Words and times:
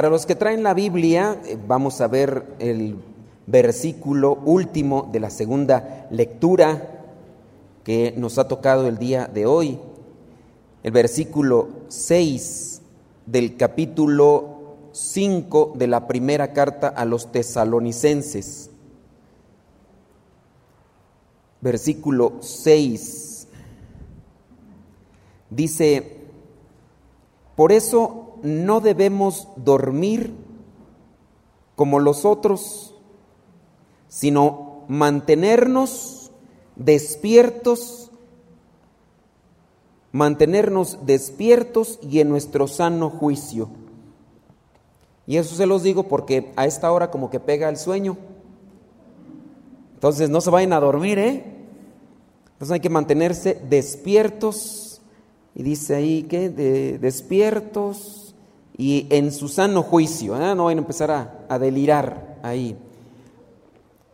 Para 0.00 0.08
los 0.08 0.24
que 0.24 0.34
traen 0.34 0.62
la 0.62 0.72
Biblia, 0.72 1.42
eh, 1.44 1.58
vamos 1.68 2.00
a 2.00 2.08
ver 2.08 2.54
el 2.58 2.96
versículo 3.46 4.32
último 4.46 5.10
de 5.12 5.20
la 5.20 5.28
segunda 5.28 6.06
lectura 6.10 7.02
que 7.84 8.14
nos 8.16 8.38
ha 8.38 8.48
tocado 8.48 8.88
el 8.88 8.96
día 8.96 9.26
de 9.26 9.44
hoy, 9.44 9.78
el 10.84 10.90
versículo 10.90 11.68
6 11.88 12.80
del 13.26 13.58
capítulo 13.58 14.76
5 14.92 15.74
de 15.76 15.86
la 15.86 16.06
primera 16.06 16.54
carta 16.54 16.88
a 16.88 17.04
los 17.04 17.30
tesalonicenses. 17.30 18.70
Versículo 21.60 22.38
6 22.40 23.48
dice, 25.50 26.16
por 27.54 27.70
eso 27.70 28.19
no 28.42 28.80
debemos 28.80 29.48
dormir 29.56 30.34
como 31.76 31.98
los 31.98 32.24
otros, 32.24 32.94
sino 34.08 34.84
mantenernos 34.88 36.30
despiertos, 36.76 38.10
mantenernos 40.12 41.06
despiertos 41.06 41.98
y 42.02 42.20
en 42.20 42.28
nuestro 42.28 42.66
sano 42.66 43.08
juicio. 43.08 43.68
Y 45.26 45.36
eso 45.36 45.54
se 45.54 45.66
los 45.66 45.82
digo 45.82 46.08
porque 46.08 46.52
a 46.56 46.66
esta 46.66 46.90
hora 46.90 47.10
como 47.10 47.30
que 47.30 47.38
pega 47.38 47.68
el 47.68 47.76
sueño. 47.76 48.18
Entonces 49.94 50.28
no 50.28 50.40
se 50.40 50.50
vayan 50.50 50.72
a 50.72 50.80
dormir, 50.80 51.18
¿eh? 51.18 51.44
Entonces 52.52 52.72
hay 52.72 52.80
que 52.80 52.90
mantenerse 52.90 53.60
despiertos. 53.68 55.00
Y 55.54 55.62
dice 55.62 55.94
ahí 55.94 56.24
que 56.24 56.50
de, 56.50 56.98
despiertos 56.98 58.29
y 58.76 59.06
en 59.10 59.32
su 59.32 59.48
sano 59.48 59.82
juicio, 59.82 60.36
¿eh? 60.36 60.54
no 60.54 60.64
van 60.64 60.78
a 60.78 60.80
empezar 60.80 61.10
a, 61.48 61.58
delirar 61.58 62.38
ahí. 62.42 62.76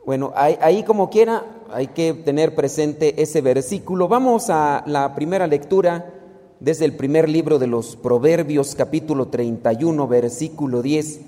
Bueno, 0.05 0.33
ahí, 0.35 0.83
como 0.85 1.11
quiera 1.11 1.45
hay 1.73 1.89
que 1.89 2.15
tener 2.15 2.55
presente 2.55 3.21
ese 3.21 3.41
versículo. 3.41 4.09
Vamos 4.09 4.51
a 4.51 4.85
la 4.87 5.15
primera 5.15 5.47
lectura 5.47 6.13
desde 6.61 6.85
el 6.85 6.97
primer 6.97 7.29
libro 7.29 7.59
de 7.59 7.67
los 7.67 7.97
Proverbios, 7.97 8.75
capítulo 8.75 9.29
31, 9.29 10.07
versículo 10.09 10.83
10. 10.83 11.21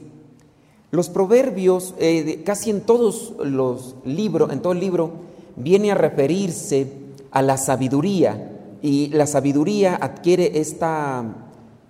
Los 0.90 1.10
proverbios, 1.10 1.94
eh, 1.98 2.42
casi 2.46 2.70
en 2.70 2.80
todos 2.80 3.34
los 3.44 3.96
libros, 4.04 4.50
en 4.50 4.62
todo 4.62 4.72
el 4.72 4.80
libro, 4.80 5.10
viene 5.56 5.90
a 5.90 5.94
referirse 5.94 6.86
a 7.30 7.42
la 7.42 7.58
sabiduría 7.58 8.52
y 8.80 9.08
la 9.08 9.26
sabiduría 9.26 9.96
adquiere 10.00 10.58
esta 10.60 11.24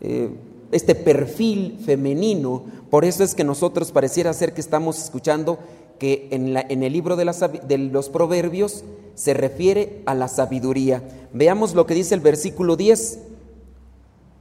eh, 0.01 0.31
este 0.73 0.95
perfil 0.95 1.79
femenino. 1.85 2.65
Por 2.91 3.05
eso 3.05 3.25
es 3.25 3.35
que 3.35 3.45
nosotros 3.45 3.93
pareciera 3.93 4.33
ser 4.33 4.55
que 4.55 4.61
estamos 4.61 5.03
escuchando 5.03 5.59
que 5.99 6.29
en, 6.31 6.57
el 6.83 6.93
libro 6.93 7.17
de, 7.17 7.25
de, 7.67 7.79
los 7.79 8.09
proverbios 8.09 8.85
se 9.15 9.35
refiere 9.35 10.03
a 10.07 10.15
la 10.15 10.29
sabiduría. 10.29 11.03
Veamos 11.33 11.75
lo 11.75 11.87
que 11.87 11.95
dice 11.95 12.15
el 12.15 12.21
versículo 12.21 12.77
10. 12.77 13.19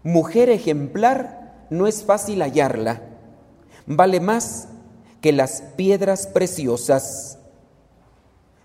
Mujer 0.03 0.49
ejemplar 0.49 1.65
no 1.69 1.87
es 1.87 2.03
fácil 2.03 2.41
hallarla, 2.41 3.01
vale 3.85 4.19
más 4.19 4.67
que 5.21 5.31
las 5.31 5.61
piedras 5.75 6.27
preciosas. 6.27 7.39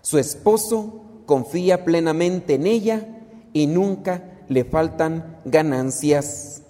Su 0.01 0.19
esposo 0.19 1.01
confía 1.25 1.83
plenamente 1.83 2.55
en 2.55 2.67
ella 2.67 3.07
y 3.53 3.67
nunca 3.67 4.23
le 4.49 4.63
faltan 4.63 5.39
ganancias 5.45 6.62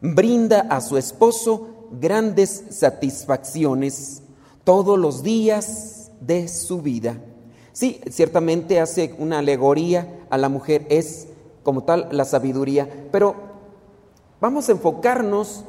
brinda 0.00 0.60
a 0.70 0.80
su 0.80 0.96
esposo 0.96 1.88
grandes 1.92 2.64
satisfacciones 2.70 4.22
todos 4.64 4.98
los 4.98 5.22
días 5.22 6.10
de 6.20 6.48
su 6.48 6.82
vida. 6.82 7.16
Sí, 7.72 8.00
ciertamente 8.10 8.80
hace 8.80 9.14
una 9.18 9.38
alegoría 9.38 10.26
a 10.30 10.38
la 10.38 10.48
mujer, 10.48 10.86
es 10.90 11.28
como 11.62 11.84
tal 11.84 12.08
la 12.12 12.24
sabiduría, 12.24 13.08
pero 13.10 13.34
vamos 14.40 14.68
a 14.68 14.72
enfocarnos 14.72 15.64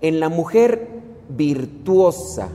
en 0.00 0.20
la 0.20 0.28
mujer 0.28 0.88
virtuosa, 1.28 2.48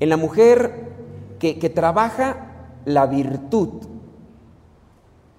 en 0.00 0.08
la 0.08 0.16
mujer 0.16 0.90
que, 1.38 1.54
trabaja 1.70 2.68
la 2.84 3.06
virtud, 3.06 3.68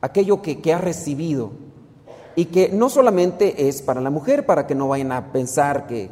aquello 0.01 0.41
que, 0.41 0.59
que 0.59 0.73
ha 0.73 0.77
recibido, 0.77 1.51
y 2.35 2.45
que 2.45 2.69
no 2.69 2.89
solamente 2.89 3.67
es 3.67 3.81
para 3.81 4.01
la 4.01 4.09
mujer, 4.09 4.45
para 4.45 4.65
que 4.65 4.75
no 4.75 4.87
vayan 4.87 5.11
a 5.11 5.31
pensar 5.31 5.87
que, 5.87 6.09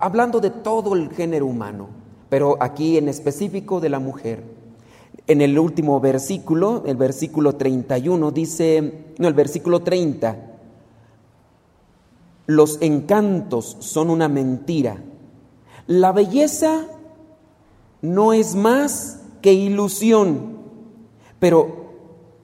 hablando 0.00 0.40
de 0.40 0.50
todo 0.50 0.94
el 0.94 1.10
género 1.10 1.46
humano, 1.46 1.88
pero 2.28 2.56
aquí 2.60 2.98
en 2.98 3.08
específico 3.08 3.80
de 3.80 3.88
la 3.88 3.98
mujer. 3.98 4.58
En 5.26 5.40
el 5.40 5.58
último 5.58 6.00
versículo, 6.00 6.82
el 6.86 6.96
versículo 6.96 7.56
31, 7.56 8.30
dice, 8.30 9.14
no, 9.18 9.28
el 9.28 9.34
versículo 9.34 9.80
30, 9.80 10.36
los 12.46 12.78
encantos 12.80 13.76
son 13.80 14.10
una 14.10 14.28
mentira. 14.28 14.96
La 15.86 16.12
belleza 16.12 16.86
no 18.00 18.32
es 18.32 18.54
más 18.54 19.20
que 19.42 19.52
ilusión, 19.52 20.58
pero 21.38 21.88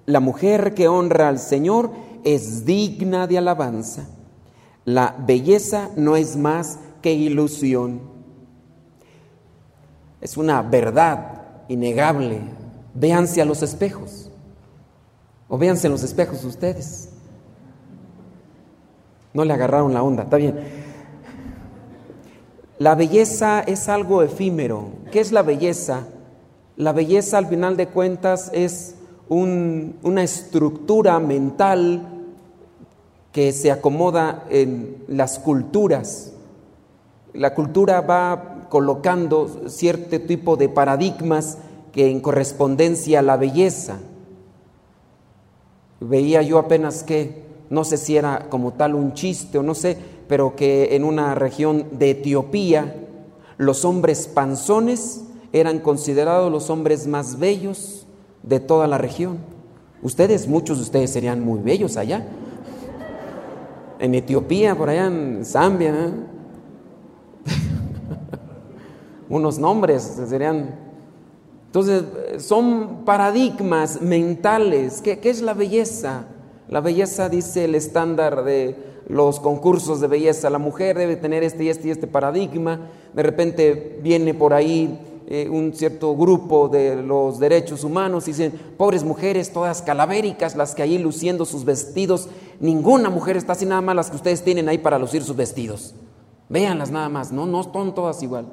la 0.07 0.21
mujer 0.21 0.75
que 0.75 0.89
honra 0.89 1.29
al 1.29 1.39
Señor 1.39 1.91
es 2.25 2.65
digna 2.65 3.27
de 3.27 3.39
alabanza. 3.39 4.07
La 4.85 5.15
belleza 5.19 5.91
no 5.97 6.17
es 6.17 6.37
más 6.37 6.79
que 7.01 7.12
ilusión. 7.12 8.01
Es 10.21 10.37
una 10.37 10.62
verdad 10.62 11.43
innegable. 11.69 12.41
Véanse 12.95 13.41
a 13.41 13.45
los 13.45 13.62
espejos. 13.62 14.31
O 15.49 15.59
véanse 15.59 15.87
en 15.87 15.93
los 15.93 16.03
espejos 16.03 16.45
ustedes. 16.45 17.11
No 19.33 19.45
le 19.45 19.53
agarraron 19.53 19.93
la 19.93 20.03
onda, 20.03 20.25
está 20.25 20.37
bien. 20.37 20.59
La 22.79 22.95
belleza 22.95 23.61
es 23.61 23.89
algo 23.89 24.23
efímero. 24.23 24.89
¿Qué 25.11 25.21
es 25.21 25.33
la 25.33 25.43
belleza? 25.43 26.06
La 26.77 26.93
belleza 26.93 27.39
al 27.39 27.47
final 27.47 27.77
de 27.77 27.89
cuentas 27.89 28.51
es 28.53 28.97
una 29.29 30.23
estructura 30.23 31.19
mental 31.19 32.14
que 33.34 33.50
se 33.50 33.72
acomoda 33.72 34.45
en 34.49 35.03
las 35.09 35.41
culturas. 35.41 36.34
La 37.33 37.53
cultura 37.53 38.00
va 38.00 38.69
colocando 38.71 39.69
cierto 39.69 40.21
tipo 40.21 40.56
de 40.56 40.69
paradigmas 40.69 41.59
que 41.91 42.12
en 42.12 42.21
correspondencia 42.21 43.19
a 43.19 43.23
la 43.23 43.37
belleza. 43.37 43.99
Veía 45.99 46.43
yo 46.43 46.61
apenas 46.61 47.03
que, 47.03 47.43
no 47.71 47.83
sé 47.83 47.97
si 47.97 48.17
era 48.17 48.49
como 48.50 48.75
tal 48.75 48.94
un 48.94 49.15
chiste 49.15 49.59
o 49.59 49.65
no 49.65 49.75
sé, 49.75 49.99
pero 50.28 50.55
que 50.55 50.94
en 50.94 51.03
una 51.03 51.34
región 51.34 51.87
de 51.91 52.12
Etiopía 52.12 52.94
los 53.59 53.84
hombres 53.84 54.28
panzones 54.28 55.25
eran 55.53 55.81
considerados 55.81 56.53
los 56.53 56.71
hombres 56.71 57.09
más 57.09 57.41
bellos 57.41 58.06
de 58.44 58.61
toda 58.61 58.87
la 58.87 58.99
región. 58.99 59.39
Ustedes, 60.03 60.47
muchos 60.47 60.77
de 60.78 60.84
ustedes 60.84 61.11
serían 61.11 61.41
muy 61.41 61.59
bellos 61.59 61.97
allá, 61.97 62.25
en 63.99 64.15
Etiopía, 64.15 64.75
por 64.75 64.88
allá 64.88 65.06
en 65.06 65.44
Zambia. 65.44 65.91
¿eh? 65.91 66.11
Unos 69.29 69.58
nombres 69.58 70.02
serían... 70.29 70.82
Entonces, 71.67 72.05
son 72.38 73.05
paradigmas 73.05 74.00
mentales. 74.00 75.00
¿Qué, 75.00 75.19
¿Qué, 75.19 75.31
es 75.31 75.43
la 75.43 75.55
belleza? 75.55 76.26
La 76.69 76.81
belleza 76.81 77.29
dice 77.29 77.64
el 77.64 77.75
estándar 77.75 78.44
de 78.44 78.76
los 79.08 79.41
concursos 79.41 80.00
de 80.00 80.06
belleza. 80.06 80.50
La 80.50 80.58
mujer 80.58 80.97
debe 80.97 81.17
tener 81.17 81.43
este 81.43 81.64
y 81.64 81.69
este 81.69 81.88
y 81.88 81.90
este 81.90 82.06
paradigma. 82.06 82.88
De 83.12 83.23
repente 83.23 83.99
viene 84.02 84.35
por 84.35 84.55
ahí 84.55 85.13
eh, 85.26 85.49
un 85.49 85.73
cierto 85.73 86.15
grupo 86.17 86.69
de 86.69 86.97
los 86.97 87.38
derechos 87.38 87.82
humanos 87.82 88.26
dicen, 88.26 88.53
pobres 88.76 89.05
mujeres, 89.05 89.53
todas 89.53 89.81
calavéricas, 89.81 90.55
las 90.55 90.75
que 90.75 90.82
ahí 90.82 90.99
luciendo 90.99 91.47
sus 91.47 91.65
vestidos, 91.65 92.29
ninguna 92.61 93.09
mujer 93.09 93.37
está 93.37 93.53
así 93.53 93.65
nada 93.65 93.81
más 93.81 93.97
las 93.97 94.11
que 94.11 94.17
ustedes 94.17 94.43
tienen 94.43 94.69
ahí 94.69 94.79
para 94.79 94.99
lucir 94.99 95.23
sus 95.23 95.37
vestidos. 95.37 95.94
Véanlas 96.49 96.91
nada 96.91 97.09
más, 97.09 97.32
no, 97.32 97.47
no 97.47 97.62
son 97.62 97.94
todas 97.94 98.23
igual. 98.23 98.47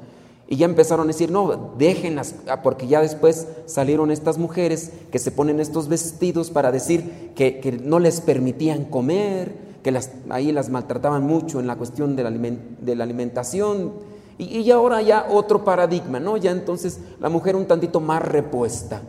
Y 0.48 0.58
ya 0.58 0.66
empezaron 0.66 1.06
a 1.06 1.08
decir, 1.08 1.32
no, 1.32 1.74
déjenlas, 1.78 2.36
ah, 2.48 2.62
porque 2.62 2.88
ya 2.88 3.02
después 3.02 3.48
salieron 3.66 4.12
estas 4.12 4.38
mujeres 4.38 4.92
que 5.12 5.20
se 5.20 5.32
ponen 5.32 5.60
estos 5.60 5.88
vestidos 5.88 6.52
para 6.52 6.72
decir 6.72 7.32
que, 7.36 7.60
que 7.60 7.72
no 7.74 8.00
les 8.00 8.22
permitían 8.22 8.86
comer, 8.86 9.56
que 9.84 9.92
las, 9.92 10.12
ahí 10.30 10.52
las 10.52 10.70
maltrataban 10.70 11.24
mucho 11.24 11.60
en 11.60 11.68
la 11.68 11.76
cuestión 11.76 12.16
de 12.16 12.24
la, 12.24 12.32
de 12.32 12.96
la 12.96 13.04
alimentación, 13.04 13.94
y, 14.42 14.72
ahora 14.72 15.02
ya 15.02 15.28
otro 15.30 15.64
paradigma, 15.64 16.20
¿no? 16.20 16.38
Ya 16.38 16.52
entonces 16.52 17.00
la 17.20 17.30
mujer 17.30 17.56
un 17.56 17.68
tantito 17.68 18.00
más 18.00 18.22
repuesta. 18.22 19.02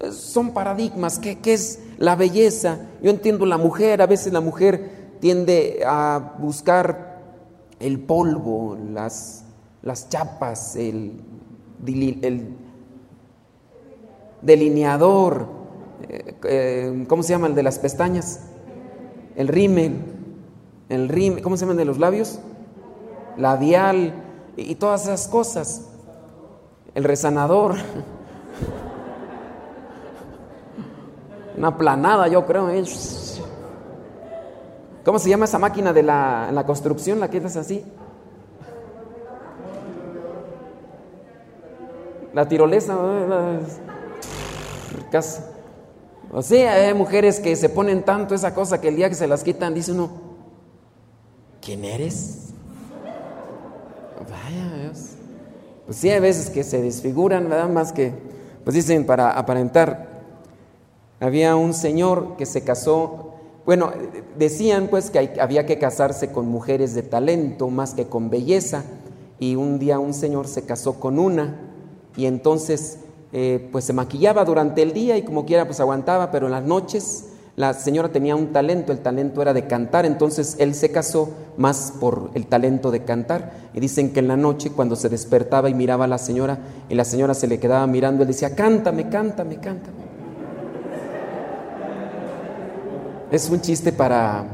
Eh, 0.00 0.12
son 0.12 0.52
paradigmas, 0.52 1.18
¿qué, 1.18 1.38
es 1.44 1.80
la 1.98 2.14
belleza? 2.14 2.78
Yo 3.02 3.10
entiendo 3.10 3.46
la 3.46 3.58
mujer, 3.58 4.00
a 4.00 4.06
veces 4.06 4.32
la 4.32 4.40
mujer 4.40 5.16
tiende 5.20 5.82
a 5.84 6.34
buscar 6.38 7.20
el 7.80 7.98
polvo, 7.98 8.76
las, 8.92 9.44
las 9.82 10.08
chapas, 10.08 10.76
el, 10.76 11.20
el 11.84 12.56
delineador, 14.40 15.48
eh, 16.08 16.34
eh, 16.44 17.04
¿cómo 17.08 17.22
se 17.24 17.30
llama 17.30 17.48
el 17.48 17.54
de 17.54 17.62
las 17.64 17.78
pestañas? 17.78 18.40
El 19.34 19.48
rímel, 19.48 19.96
el 20.88 21.08
rímel, 21.08 21.42
¿cómo 21.42 21.56
se 21.56 21.62
llama 21.62 21.72
el 21.72 21.78
de 21.78 21.84
los 21.86 21.98
labios? 21.98 22.38
Labial 23.36 24.14
y, 24.56 24.74
todas 24.74 25.02
esas 25.02 25.28
cosas. 25.28 25.88
El 26.94 27.04
resanador. 27.04 27.76
Una 31.56 31.76
planada, 31.76 32.28
yo 32.28 32.44
creo. 32.46 32.68
¿eh? 32.70 32.84
¿Cómo 35.04 35.18
se 35.18 35.28
llama 35.28 35.46
esa 35.46 35.58
máquina 35.58 35.92
de 35.92 36.02
la, 36.02 36.50
la 36.52 36.64
construcción, 36.64 37.20
la 37.20 37.28
que 37.28 37.38
es 37.38 37.56
así? 37.56 37.84
La 42.32 42.48
tirolesa. 42.48 42.96
O 46.32 46.40
sea, 46.40 46.72
hay 46.72 46.94
mujeres 46.94 47.40
que 47.40 47.54
se 47.56 47.68
ponen 47.68 48.04
tanto 48.04 48.34
esa 48.34 48.54
cosa 48.54 48.80
que 48.80 48.88
el 48.88 48.96
día 48.96 49.08
que 49.08 49.14
se 49.14 49.26
las 49.26 49.44
quitan 49.44 49.74
dice 49.74 49.92
uno, 49.92 50.10
¿quién 51.60 51.84
eres? 51.84 52.41
Vaya, 54.30 54.82
Dios. 54.82 55.10
Pues 55.86 55.96
sí, 55.96 56.10
hay 56.10 56.20
veces 56.20 56.50
que 56.50 56.64
se 56.64 56.80
desfiguran, 56.80 57.48
nada 57.48 57.68
más 57.68 57.92
que, 57.92 58.12
pues 58.64 58.74
dicen 58.74 59.04
para 59.04 59.32
aparentar. 59.32 60.22
Había 61.20 61.56
un 61.56 61.74
señor 61.74 62.36
que 62.36 62.46
se 62.46 62.62
casó, 62.62 63.34
bueno, 63.64 63.92
decían 64.38 64.88
pues 64.88 65.10
que 65.10 65.34
había 65.40 65.66
que 65.66 65.78
casarse 65.78 66.32
con 66.32 66.48
mujeres 66.48 66.94
de 66.94 67.02
talento 67.02 67.68
más 67.68 67.94
que 67.94 68.06
con 68.06 68.30
belleza, 68.30 68.84
y 69.38 69.56
un 69.56 69.78
día 69.78 69.98
un 69.98 70.14
señor 70.14 70.46
se 70.46 70.64
casó 70.64 71.00
con 71.00 71.18
una, 71.18 71.58
y 72.16 72.26
entonces 72.26 72.98
eh, 73.32 73.68
pues 73.72 73.84
se 73.84 73.92
maquillaba 73.92 74.44
durante 74.44 74.82
el 74.82 74.92
día 74.92 75.16
y 75.16 75.22
como 75.22 75.46
quiera 75.46 75.64
pues 75.64 75.80
aguantaba, 75.80 76.30
pero 76.30 76.46
en 76.46 76.52
las 76.52 76.64
noches 76.64 77.26
la 77.54 77.74
señora 77.74 78.08
tenía 78.08 78.34
un 78.34 78.52
talento, 78.52 78.92
el 78.92 79.00
talento 79.00 79.42
era 79.42 79.52
de 79.52 79.66
cantar, 79.66 80.06
entonces 80.06 80.56
él 80.58 80.74
se 80.74 80.90
casó 80.90 81.28
más 81.58 81.92
por 82.00 82.30
el 82.32 82.46
talento 82.46 82.90
de 82.90 83.04
cantar. 83.04 83.52
Y 83.74 83.80
dicen 83.80 84.12
que 84.12 84.20
en 84.20 84.28
la 84.28 84.38
noche 84.38 84.70
cuando 84.70 84.96
se 84.96 85.10
despertaba 85.10 85.68
y 85.68 85.74
miraba 85.74 86.06
a 86.06 86.08
la 86.08 86.16
señora 86.16 86.58
y 86.88 86.94
la 86.94 87.04
señora 87.04 87.34
se 87.34 87.48
le 87.48 87.60
quedaba 87.60 87.86
mirando, 87.86 88.22
él 88.22 88.28
decía, 88.28 88.54
cántame, 88.54 89.10
cántame, 89.10 89.56
cántame. 89.56 90.02
Es 93.30 93.50
un 93.50 93.60
chiste 93.60 93.92
para 93.92 94.44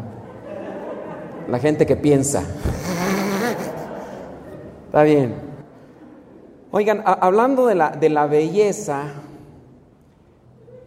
la 1.49 1.59
gente 1.61 1.87
que 1.87 1.97
piensa. 1.97 2.43
Está 4.87 5.05
bien. 5.05 5.35
Oigan, 6.73 7.03
hablando 7.05 7.67
de 7.67 7.77
la, 7.77 7.91
de 7.91 8.09
la 8.09 8.27
belleza, 8.27 9.05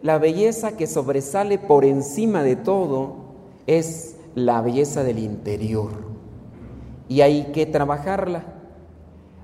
la 0.01 0.17
belleza 0.17 0.77
que 0.77 0.87
sobresale 0.87 1.57
por 1.57 1.85
encima 1.85 2.43
de 2.43 2.55
todo 2.55 3.15
es 3.67 4.15
la 4.35 4.61
belleza 4.61 5.03
del 5.03 5.19
interior. 5.19 5.91
Y 7.07 7.21
hay 7.21 7.51
que 7.51 7.65
trabajarla. 7.65 8.43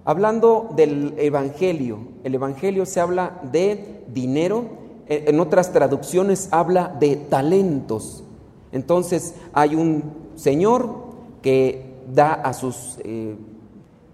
Hablando 0.06 0.70
del 0.76 1.14
Evangelio, 1.18 2.00
el 2.24 2.34
Evangelio 2.36 2.86
se 2.86 3.02
habla 3.02 3.42
de 3.52 4.04
dinero, 4.08 4.66
en 5.10 5.40
otras 5.40 5.74
traducciones 5.74 6.50
habla 6.52 6.96
de 7.00 7.18
talentos. 7.18 8.24
Entonces 8.72 9.36
hay 9.54 9.76
un 9.76 10.04
Señor 10.36 11.08
que 11.42 11.94
da 12.14 12.34
a 12.34 12.54
sus 12.54 12.98
eh, 13.04 13.36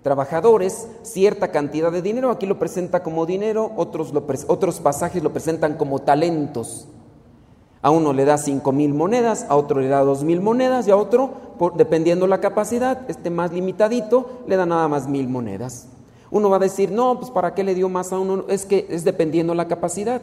trabajadores 0.03 0.87
cierta 1.01 1.49
cantidad 1.49 1.91
de 1.91 2.01
dinero, 2.01 2.29
aquí 2.29 2.45
lo 2.45 2.59
presenta 2.59 3.01
como 3.01 3.25
dinero, 3.25 3.71
otros, 3.77 4.13
otros 4.47 4.79
pasajes 4.79 5.23
lo 5.23 5.31
presentan 5.31 5.75
como 5.75 5.99
talentos. 5.99 6.87
A 7.81 7.89
uno 7.89 8.13
le 8.13 8.23
da 8.23 8.37
cinco 8.37 8.71
mil 8.71 8.93
monedas, 8.93 9.45
a 9.49 9.55
otro 9.55 9.81
le 9.81 9.87
da 9.87 10.01
dos 10.01 10.23
mil 10.23 10.39
monedas 10.39 10.87
y 10.87 10.91
a 10.91 10.95
otro, 10.95 11.31
dependiendo 11.75 12.27
la 12.27 12.39
capacidad, 12.39 13.01
este 13.09 13.29
más 13.29 13.51
limitadito, 13.51 14.43
le 14.47 14.55
da 14.55 14.65
nada 14.65 14.87
más 14.87 15.07
mil 15.07 15.27
monedas. 15.27 15.87
Uno 16.31 16.49
va 16.49 16.55
a 16.55 16.59
decir, 16.59 16.91
no, 16.91 17.19
pues 17.19 17.29
¿para 17.29 17.53
qué 17.53 17.63
le 17.63 17.75
dio 17.75 17.89
más 17.89 18.13
a 18.13 18.19
uno? 18.19 18.45
Es 18.47 18.65
que 18.65 18.87
es 18.89 19.03
dependiendo 19.03 19.53
la 19.53 19.67
capacidad. 19.67 20.21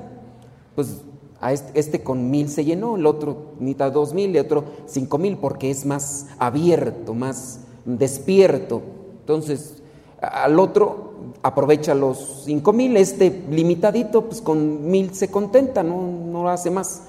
Pues 0.74 1.02
a 1.40 1.52
este, 1.52 1.78
este 1.78 2.02
con 2.02 2.30
mil 2.30 2.48
se 2.48 2.64
llenó, 2.64 2.96
el 2.96 3.06
otro 3.06 3.52
necesita 3.58 3.90
dos 3.90 4.12
mil, 4.12 4.34
el 4.34 4.44
otro 4.44 4.64
cinco 4.86 5.18
mil, 5.18 5.36
porque 5.36 5.70
es 5.70 5.86
más 5.86 6.26
abierto, 6.38 7.14
más 7.14 7.60
despierto. 7.84 8.82
Entonces, 9.34 9.82
al 10.20 10.58
otro 10.58 11.14
aprovecha 11.42 11.94
los 11.94 12.42
cinco 12.44 12.72
mil, 12.72 12.96
este 12.96 13.44
limitadito, 13.50 14.26
pues 14.26 14.40
con 14.42 14.90
mil 14.90 15.14
se 15.14 15.30
contenta, 15.30 15.82
no, 15.82 16.02
no 16.02 16.48
hace 16.48 16.70
más. 16.70 17.02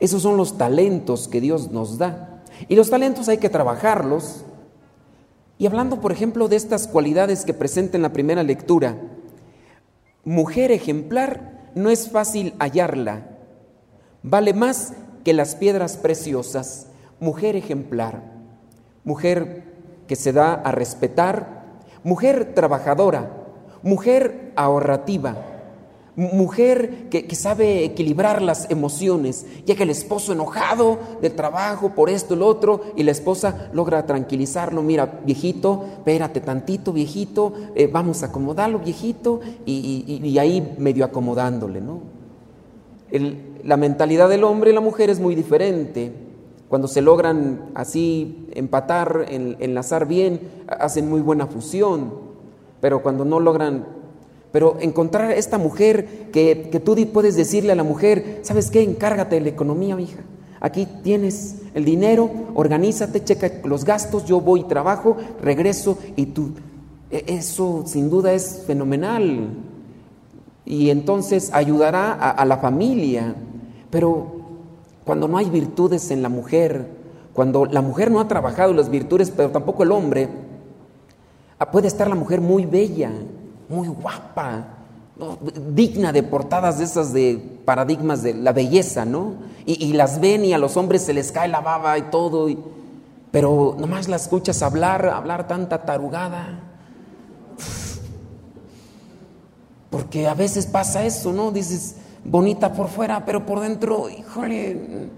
Esos 0.00 0.22
son 0.22 0.36
los 0.36 0.58
talentos 0.58 1.28
que 1.28 1.40
Dios 1.40 1.70
nos 1.70 1.98
da. 1.98 2.42
Y 2.68 2.76
los 2.76 2.90
talentos 2.90 3.28
hay 3.28 3.38
que 3.38 3.48
trabajarlos. 3.48 4.44
Y 5.58 5.66
hablando, 5.66 6.00
por 6.00 6.12
ejemplo, 6.12 6.48
de 6.48 6.56
estas 6.56 6.88
cualidades 6.88 7.44
que 7.44 7.54
presenta 7.54 7.96
en 7.96 8.02
la 8.02 8.12
primera 8.12 8.42
lectura, 8.42 8.96
mujer 10.24 10.72
ejemplar 10.72 11.70
no 11.74 11.90
es 11.90 12.10
fácil 12.10 12.54
hallarla. 12.58 13.28
Vale 14.22 14.52
más 14.54 14.94
que 15.22 15.32
las 15.32 15.54
piedras 15.54 15.96
preciosas. 15.96 16.88
Mujer 17.20 17.56
ejemplar. 17.56 18.32
Mujer 19.04 19.73
que 20.06 20.16
se 20.16 20.32
da 20.32 20.54
a 20.54 20.72
respetar, 20.72 21.64
mujer 22.02 22.54
trabajadora, 22.54 23.30
mujer 23.82 24.52
ahorrativa, 24.56 25.36
mujer 26.16 27.08
que, 27.10 27.34
sabe 27.34 27.84
equilibrar 27.84 28.40
las 28.40 28.70
emociones, 28.70 29.46
ya 29.66 29.74
que 29.74 29.82
el 29.82 29.90
esposo 29.90 30.32
enojado 30.32 30.98
del 31.20 31.32
trabajo 31.32 31.90
por 31.90 32.08
esto 32.08 32.34
y 32.34 32.38
lo 32.38 32.46
otro, 32.46 32.82
y 32.94 33.02
la 33.02 33.10
esposa 33.10 33.68
logra 33.72 34.06
tranquilizarlo, 34.06 34.82
mira, 34.82 35.20
viejito, 35.24 35.84
espérate 35.98 36.40
tantito, 36.40 36.92
viejito, 36.92 37.52
eh, 37.74 37.88
vamos 37.88 38.22
a 38.22 38.26
acomodarlo, 38.26 38.78
viejito, 38.78 39.40
y, 39.66 40.38
ahí 40.38 40.74
medio 40.78 41.04
acomodándole, 41.04 41.80
¿no? 41.80 42.14
la 43.62 43.76
mentalidad 43.76 44.28
del 44.28 44.42
hombre 44.42 44.72
y 44.72 44.74
la 44.74 44.80
mujer 44.80 45.08
es 45.08 45.20
muy 45.20 45.36
diferente. 45.36 46.23
Cuando 46.74 46.88
se 46.88 47.02
logran 47.02 47.70
así 47.76 48.48
empatar, 48.52 49.26
enlazar 49.30 50.08
bien, 50.08 50.40
hacen 50.66 51.08
muy 51.08 51.20
buena 51.20 51.46
fusión. 51.46 52.12
Pero 52.80 53.00
cuando 53.00 53.24
no 53.24 53.38
logran, 53.38 53.86
pero 54.50 54.78
encontrar 54.80 55.30
esta 55.30 55.56
mujer 55.56 56.30
que, 56.32 56.70
que 56.72 56.80
tú 56.80 56.96
puedes 57.12 57.36
decirle 57.36 57.70
a 57.70 57.76
la 57.76 57.84
mujer, 57.84 58.40
¿sabes 58.42 58.72
qué? 58.72 58.82
Encárgate 58.82 59.36
de 59.36 59.42
la 59.42 59.50
economía, 59.50 60.00
hija. 60.00 60.24
Aquí 60.58 60.88
tienes 61.04 61.60
el 61.74 61.84
dinero, 61.84 62.28
organízate, 62.56 63.22
checa 63.22 63.52
los 63.62 63.84
gastos, 63.84 64.24
yo 64.24 64.40
voy, 64.40 64.64
trabajo, 64.64 65.16
regreso 65.40 65.96
y 66.16 66.26
tú. 66.26 66.54
E, 67.08 67.22
eso 67.28 67.84
sin 67.86 68.10
duda 68.10 68.32
es 68.32 68.64
fenomenal. 68.66 69.46
Y 70.64 70.90
entonces 70.90 71.52
ayudará 71.52 72.14
a, 72.14 72.30
a 72.30 72.44
la 72.44 72.56
familia. 72.56 73.36
Pero 73.90 74.33
cuando 75.04 75.28
no 75.28 75.38
hay 75.38 75.50
virtudes 75.50 76.10
en 76.10 76.22
la 76.22 76.28
mujer, 76.28 76.88
cuando 77.34 77.66
la 77.66 77.82
mujer 77.82 78.10
no 78.10 78.20
ha 78.20 78.28
trabajado 78.28 78.72
las 78.72 78.88
virtudes, 78.88 79.30
pero 79.30 79.50
tampoco 79.50 79.82
el 79.82 79.92
hombre, 79.92 80.28
ah, 81.58 81.70
puede 81.70 81.88
estar 81.88 82.08
la 82.08 82.14
mujer 82.14 82.40
muy 82.40 82.64
bella, 82.64 83.10
muy 83.68 83.88
guapa, 83.88 84.68
digna 85.74 86.12
de 86.12 86.22
portadas 86.22 86.78
de 86.78 86.84
esas 86.84 87.12
de 87.12 87.60
paradigmas 87.64 88.22
de 88.22 88.34
la 88.34 88.52
belleza, 88.52 89.04
¿no? 89.04 89.34
Y, 89.66 89.94
las 89.94 90.20
ven 90.20 90.44
y 90.44 90.52
a 90.52 90.58
los 90.58 90.76
hombres 90.76 91.02
se 91.02 91.14
les 91.14 91.32
cae 91.32 91.48
la 91.48 91.60
baba 91.60 91.96
y 91.96 92.02
todo, 92.02 92.48
pero 93.30 93.74
nomás 93.78 94.08
la 94.08 94.16
escuchas 94.16 94.62
hablar, 94.62 95.06
hablar 95.06 95.48
tanta 95.48 95.86
tarugada. 95.86 96.60
Porque 99.88 100.28
a 100.28 100.34
veces 100.34 100.66
pasa 100.66 101.04
eso, 101.04 101.32
¿no? 101.32 101.50
Dices, 101.50 101.96
bonita 102.24 102.72
por 102.72 102.88
fuera, 102.88 103.24
pero 103.24 103.44
por 103.44 103.60
dentro, 103.60 104.08
híjole. 104.08 105.08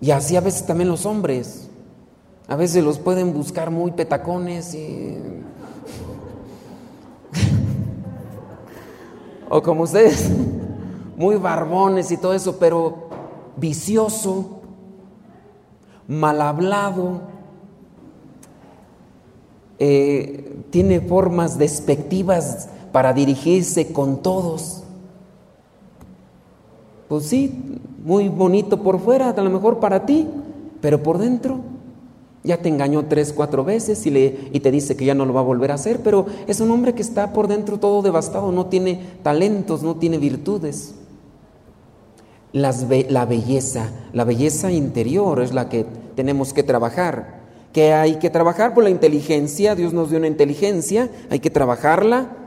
Y 0.00 0.10
así 0.10 0.36
a 0.36 0.40
veces 0.40 0.66
también 0.66 0.88
los 0.88 1.06
hombres. 1.06 1.68
A 2.46 2.56
veces 2.56 2.84
los 2.84 2.98
pueden 2.98 3.32
buscar 3.32 3.70
muy 3.70 3.92
petacones 3.92 4.74
y... 4.74 5.16
o 9.48 9.62
como 9.62 9.84
ustedes, 9.84 10.30
muy 11.16 11.36
barbones 11.36 12.10
y 12.10 12.18
todo 12.18 12.34
eso, 12.34 12.58
pero 12.58 13.08
vicioso, 13.56 14.60
mal 16.06 16.42
hablado, 16.42 17.22
eh, 19.78 20.64
tiene 20.70 21.00
formas 21.00 21.56
despectivas 21.56 22.68
para 22.92 23.12
dirigirse 23.12 23.92
con 23.92 24.22
todos. 24.22 24.83
Pues 27.14 27.26
sí, 27.26 27.52
muy 28.04 28.28
bonito 28.28 28.82
por 28.82 28.98
fuera, 28.98 29.30
a 29.30 29.40
lo 29.40 29.48
mejor 29.48 29.78
para 29.78 30.04
ti, 30.04 30.26
pero 30.80 31.00
por 31.04 31.18
dentro 31.18 31.60
Ya 32.42 32.56
te 32.56 32.68
engañó 32.68 33.04
tres, 33.04 33.32
cuatro 33.32 33.62
veces 33.62 34.04
y, 34.04 34.10
te 34.10 34.70
dice 34.72 34.96
que 34.96 35.04
ya 35.04 35.14
no 35.14 35.24
lo 35.24 35.32
va 35.32 35.38
a 35.38 35.44
volver 35.44 35.70
a 35.70 35.74
hacer, 35.74 36.00
pero 36.02 36.26
es 36.48 36.58
un 36.58 36.72
hombre 36.72 36.92
que 36.92 37.02
está 37.02 37.32
por 37.32 37.46
dentro 37.46 37.78
todo 37.78 38.02
devastado, 38.02 38.50
no 38.50 38.66
tiene 38.66 38.98
talentos, 39.22 39.84
no 39.84 39.94
tiene 39.94 40.18
virtudes. 40.18 40.96
La 42.52 42.72
belleza, 43.26 43.92
la 44.12 44.24
belleza 44.24 44.72
interior 44.72 45.40
es 45.40 45.54
la 45.54 45.68
que 45.68 45.86
tenemos 46.16 46.52
que 46.52 46.64
trabajar. 46.64 47.42
¿Qué 47.72 47.92
hay 47.92 48.16
que 48.16 48.28
trabajar? 48.28 48.74
Por 48.74 48.82
la 48.82 48.90
inteligencia, 48.90 49.76
Dios 49.76 49.92
nos 49.92 50.10
dio 50.10 50.18
una 50.18 50.26
inteligencia, 50.26 51.10
hay 51.30 51.38
que 51.38 51.50
trabajarla. 51.50 52.43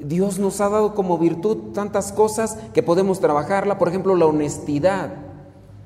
Dios 0.00 0.38
nos 0.38 0.60
ha 0.60 0.68
dado 0.68 0.94
como 0.94 1.18
virtud 1.18 1.72
tantas 1.74 2.12
cosas 2.12 2.56
que 2.72 2.82
podemos 2.82 3.20
trabajarla, 3.20 3.78
por 3.78 3.88
ejemplo, 3.88 4.16
la 4.16 4.26
honestidad. 4.26 5.10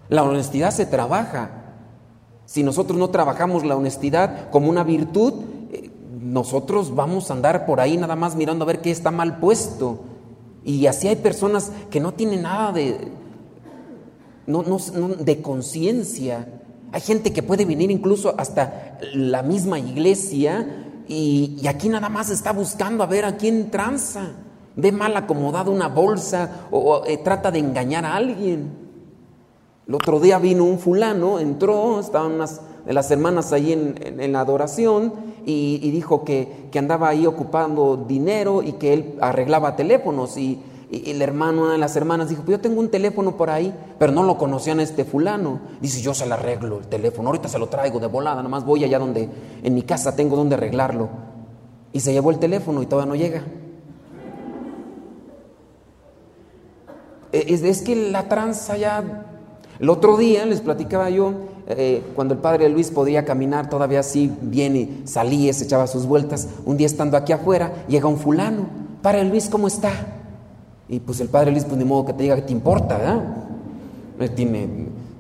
La 0.09 0.23
honestidad 0.23 0.71
se 0.71 0.87
trabaja. 0.87 1.50
Si 2.47 2.62
nosotros 2.62 2.99
no 2.99 3.11
trabajamos 3.11 3.64
la 3.64 3.76
honestidad 3.76 4.50
como 4.50 4.71
una 4.71 4.85
virtud, 4.85 5.33
eh, 5.73 5.90
nosotros 6.21 6.94
vamos 6.94 7.30
a 7.30 7.35
andar 7.35 7.66
por 7.66 7.80
ahí 7.80 7.97
nada 7.97 8.16
más 8.16 8.37
mirando 8.37 8.64
a 8.64 8.68
ver 8.68 8.80
qué 8.80 8.90
está 8.90 9.11
mal 9.11 9.38
puesto. 9.38 10.00
Y 10.64 10.87
así 10.87 11.09
hay 11.09 11.16
personas 11.16 11.73
que 11.90 12.00
no 12.00 12.12
tienen 12.12 12.42
nada 12.42 12.73
de, 12.73 13.09
no, 14.47 14.62
de 14.62 15.42
conciencia. 15.42 16.47
Hay 16.92 17.00
gente 17.00 17.33
que 17.33 17.42
puede 17.42 17.64
venir 17.64 17.90
incluso 17.90 18.35
hasta 18.38 18.99
la 19.14 19.42
misma 19.42 19.78
iglesia 19.78 20.85
y, 21.09 21.67
aquí 21.69 21.89
nada 21.89 22.09
más 22.09 22.31
está 22.31 22.53
buscando 22.53 23.03
a 23.05 23.07
ver 23.07 23.25
a 23.25 23.37
quién 23.37 23.71
tranza. 23.71 24.33
Ve 24.77 24.91
mal 24.91 25.17
acomodada 25.17 25.71
una 25.71 25.89
bolsa 25.89 26.67
o, 26.71 27.05
eh, 27.07 27.19
trata 27.19 27.51
de 27.51 27.61
engañar 27.61 28.05
a 28.05 28.17
alguien. 28.17 28.85
El 29.87 29.95
otro 29.95 30.19
día 30.19 30.39
vino 30.39 30.65
un 30.65 30.79
fulano, 30.79 31.39
entró, 31.39 32.01
estaban 32.01 32.33
unas 32.33 32.61
de 32.87 32.93
las 32.93 33.11
hermanas 33.11 33.53
ahí 33.53 33.73
en, 33.73 34.33
la 34.33 34.41
adoración 34.41 35.13
y, 35.47 35.91
dijo 35.91 36.25
que, 36.25 36.71
andaba 36.77 37.09
ahí 37.09 37.27
ocupando 37.27 37.97
dinero 37.97 38.63
y 38.63 38.73
que 38.73 38.95
él 38.95 39.15
arreglaba 39.21 39.77
teléfonos. 39.77 40.37
Y, 40.37 40.61
el 41.07 41.23
hermano, 41.23 41.63
una 41.63 41.73
de 41.73 41.79
las 41.79 41.97
hermanas 41.97 42.29
dijo, 42.29 42.43
pues 42.43 42.57
yo 42.57 42.61
tengo 42.61 42.81
un 42.81 42.91
teléfono 42.91 43.37
por 43.37 43.51
ahí, 43.51 43.75
pero 43.99 44.13
no 44.13 44.23
lo 44.23 44.37
conocían 44.39 44.81
a 44.81 44.83
este 44.83 45.05
fulano. 45.05 45.61
Dice, 45.81 46.01
yo 46.01 46.15
se 46.15 46.27
le 46.27 46.35
arreglo 46.35 46.79
el 46.79 46.87
teléfono, 46.87 47.29
ahorita 47.29 47.49
se 47.49 47.59
lo 47.59 47.69
traigo 47.69 48.01
de 48.01 48.07
volada, 48.07 48.37
nada 48.37 48.49
más 48.49 48.65
voy 48.65 48.85
allá 48.85 48.99
donde, 48.99 49.29
en 49.63 49.75
mi 49.75 49.83
casa 49.83 50.15
tengo 50.15 50.37
donde 50.37 50.55
arreglarlo. 50.55 51.09
Y 51.93 52.01
se 52.01 52.13
llevó 52.13 52.31
el 52.31 52.39
teléfono 52.39 52.83
y 52.83 52.87
todavía 52.87 53.09
no 53.13 53.17
llega. 53.17 53.43
E, 57.33 57.45
es, 57.49 57.63
es 57.63 57.83
que 57.83 57.97
la 58.11 58.29
tranza 58.29 58.77
ya 58.77 59.25
el 59.81 59.91
otro 59.91 60.17
día 60.17 60.47
les 60.47 60.61
platicaba 60.61 61.11
yo, 61.11 61.33
eh, 61.67 62.03
cuando 62.15 62.35
el 62.35 62.41
padre 62.41 62.69
Luis 62.69 62.91
podía 62.91 63.25
caminar 63.25 63.69
todavía 63.69 64.01
así 64.01 64.33
bien 64.41 64.77
y 64.77 65.03
salía, 65.05 65.53
se 65.53 65.65
echaba 65.65 65.87
sus 65.89 66.07
vueltas, 66.07 66.49
un 66.65 66.77
día 66.77 66.87
estando 66.87 67.17
aquí 67.17 67.33
afuera, 67.33 67.85
llega 67.89 68.07
un 68.07 68.19
fulano, 68.19 68.67
padre 69.03 69.25
Luis, 69.25 69.49
¿cómo 69.49 69.67
está? 69.67 69.91
Y 70.88 71.00
pues 71.00 71.21
el 71.21 71.29
padre 71.29 71.50
Luis, 71.50 71.64
pues 71.64 71.76
ni 71.76 71.85
modo 71.85 72.07
que 72.07 72.12
te 72.12 72.25
diga 72.25 72.37
que 72.37 72.43
te 72.43 72.53
importa, 72.53 72.99
¿verdad? 72.99 74.35
Tiene, 74.35 74.69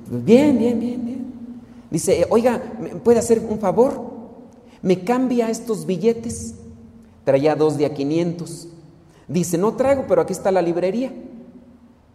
bien, 0.08 0.58
bien, 0.58 0.78
bien, 0.78 1.04
bien. 1.04 1.24
Dice, 1.90 2.26
oiga, 2.30 2.60
¿puede 3.02 3.18
hacer 3.18 3.40
un 3.48 3.58
favor? 3.58 4.12
¿Me 4.82 5.04
cambia 5.04 5.48
estos 5.48 5.86
billetes? 5.86 6.54
Traía 7.24 7.56
dos 7.56 7.78
de 7.78 7.86
a 7.86 7.94
500. 7.94 8.68
Dice, 9.28 9.56
no 9.56 9.74
traigo, 9.74 10.04
pero 10.06 10.20
aquí 10.20 10.32
está 10.32 10.50
la 10.50 10.60
librería. 10.60 11.12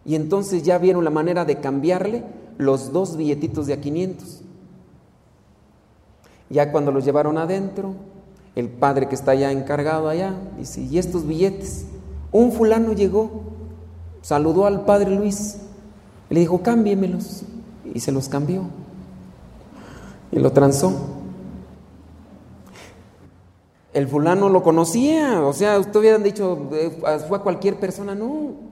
Y 0.04 0.14
entonces 0.14 0.62
ya 0.62 0.78
vieron 0.78 1.04
la 1.04 1.10
manera 1.10 1.44
de 1.44 1.56
cambiarle 1.56 2.24
los 2.58 2.92
dos 2.92 3.16
billetitos 3.16 3.66
de 3.66 3.74
a 3.74 3.80
500. 3.80 4.42
Ya 6.50 6.72
cuando 6.72 6.92
los 6.92 7.04
llevaron 7.04 7.38
adentro, 7.38 7.94
el 8.54 8.68
padre 8.68 9.08
que 9.08 9.14
está 9.14 9.34
ya 9.34 9.52
encargado 9.52 10.08
allá 10.08 10.34
dice, 10.58 10.82
¿y 10.82 10.98
estos 10.98 11.26
billetes? 11.26 11.86
Un 12.32 12.52
fulano 12.52 12.92
llegó, 12.92 13.30
saludó 14.22 14.66
al 14.66 14.84
padre 14.84 15.14
Luis, 15.14 15.58
le 16.28 16.40
dijo, 16.40 16.62
cámbiemelos. 16.62 17.42
Y 17.92 18.00
se 18.00 18.12
los 18.12 18.28
cambió. 18.28 18.64
Y 20.30 20.38
lo 20.38 20.52
transó. 20.52 20.92
El 23.92 24.06
fulano 24.06 24.48
lo 24.48 24.62
conocía, 24.62 25.42
o 25.42 25.52
sea, 25.52 25.78
usted 25.80 25.98
hubieran 25.98 26.22
dicho, 26.22 26.68
eh, 26.72 26.96
fue 27.26 27.38
a 27.38 27.42
cualquier 27.42 27.80
persona, 27.80 28.14
no 28.14 28.70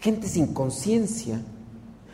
gente 0.00 0.28
sin 0.28 0.48
conciencia. 0.48 1.40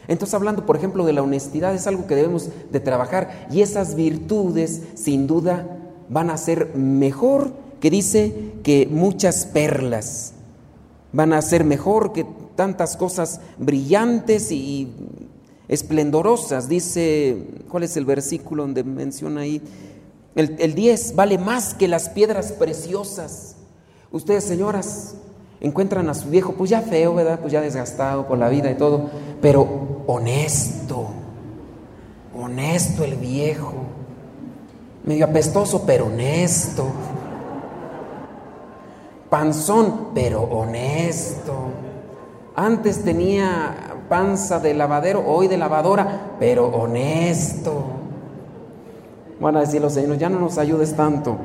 Entonces 0.09 0.35
hablando, 0.35 0.67
por 0.67 0.77
ejemplo, 0.77 1.05
de 1.05 1.13
la 1.13 1.23
honestidad, 1.23 1.75
es 1.75 1.87
algo 1.87 2.07
que 2.07 2.15
debemos 2.15 2.49
de 2.71 2.81
trabajar 2.81 3.47
y 3.51 3.61
esas 3.61 3.95
virtudes 3.95 4.83
sin 4.95 5.27
duda 5.27 5.67
van 6.09 6.31
a 6.31 6.37
ser 6.37 6.75
mejor 6.77 7.53
que 7.81 7.91
dice 7.91 8.53
que 8.63 8.89
muchas 8.91 9.47
perlas, 9.47 10.33
van 11.17 11.33
a 11.33 11.41
ser 11.41 11.65
mejor 11.65 12.13
que 12.13 12.27
tantas 12.57 12.95
cosas 12.95 13.41
brillantes 13.57 14.53
y 14.53 14.93
esplendorosas. 15.67 16.69
Dice, 16.69 17.39
¿cuál 17.71 17.85
es 17.85 17.97
el 17.97 18.05
versículo 18.05 18.65
donde 18.65 18.85
menciona 18.85 19.41
ahí? 19.41 19.63
El, 20.35 20.57
el 20.59 20.75
10 20.75 21.17
vale 21.17 21.39
más 21.39 21.73
que 21.73 21.89
las 21.89 22.11
piedras 22.11 22.53
preciosas. 22.53 23.57
Ustedes, 24.13 24.45
señoras, 24.45 25.15
encuentran 25.63 26.11
a 26.11 26.15
su 26.15 26.29
viejo, 26.29 26.53
pues 26.53 26.69
ya 26.69 26.83
feo, 26.83 27.15
¿verdad? 27.15 27.41
Pues 27.41 27.51
ya 27.51 27.63
desgastado 27.63 28.29
por 28.29 28.37
la 28.37 28.51
vida 28.51 28.71
y 28.71 28.75
todo, 28.75 29.09
pero 29.41 30.03
honesto, 30.07 31.07
honesto 32.39 33.05
el 33.05 33.15
viejo, 33.15 33.73
medio 35.03 35.25
apestoso, 35.25 35.85
pero 35.87 36.09
honesto, 36.09 36.85
panzón, 39.31 40.09
pero 40.15 40.43
honesto. 40.43 41.53
Antes 42.55 43.03
tenía 43.05 43.97
panza 44.09 44.61
de 44.61 44.75
lavadero, 44.75 45.25
hoy 45.27 45.49
de 45.49 45.57
lavadora, 45.57 46.37
pero 46.39 46.67
honesto. 46.67 47.85
Van 49.41 49.57
a 49.57 49.61
decir 49.61 49.81
los 49.83 49.93
señores, 49.93 50.19
ya 50.19 50.29
no 50.29 50.41
nos 50.41 50.59
ayudes 50.59 50.95
tanto. 50.97 51.37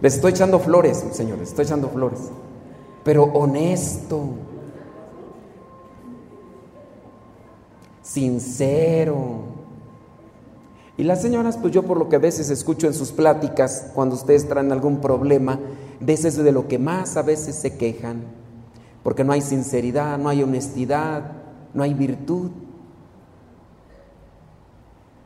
Les 0.00 0.14
estoy 0.14 0.32
echando 0.32 0.58
flores, 0.58 1.04
señores, 1.12 1.50
estoy 1.50 1.64
echando 1.64 1.88
flores 1.88 2.30
pero 3.04 3.24
honesto, 3.24 4.20
sincero. 8.02 9.52
Y 10.96 11.04
las 11.04 11.22
señoras, 11.22 11.56
pues 11.56 11.72
yo 11.72 11.82
por 11.82 11.98
lo 11.98 12.08
que 12.08 12.16
a 12.16 12.20
veces 12.20 12.50
escucho 12.50 12.86
en 12.86 12.94
sus 12.94 13.12
pláticas, 13.12 13.90
cuando 13.94 14.14
ustedes 14.14 14.46
traen 14.46 14.70
algún 14.72 15.00
problema, 15.00 15.58
de 16.04 16.12
eso 16.12 16.28
es 16.28 16.36
de 16.36 16.52
lo 16.52 16.68
que 16.68 16.78
más 16.78 17.16
a 17.16 17.22
veces 17.22 17.56
se 17.56 17.76
quejan, 17.76 18.22
porque 19.02 19.24
no 19.24 19.32
hay 19.32 19.40
sinceridad, 19.40 20.18
no 20.18 20.28
hay 20.28 20.42
honestidad, 20.42 21.32
no 21.74 21.82
hay 21.82 21.94
virtud. 21.94 22.50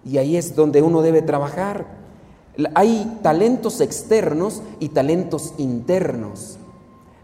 Y 0.05 0.19
ahí 0.19 0.37
es 0.37 0.55
donde 0.55 0.83
uno 0.83 1.03
debe 1.03 1.23
trabajar. 1.23 1.87
Hay 2.75 3.19
talentos 3.23 3.81
externos 3.81 4.63
y 4.79 4.91
talentos 4.91 5.55
internos. 5.59 6.59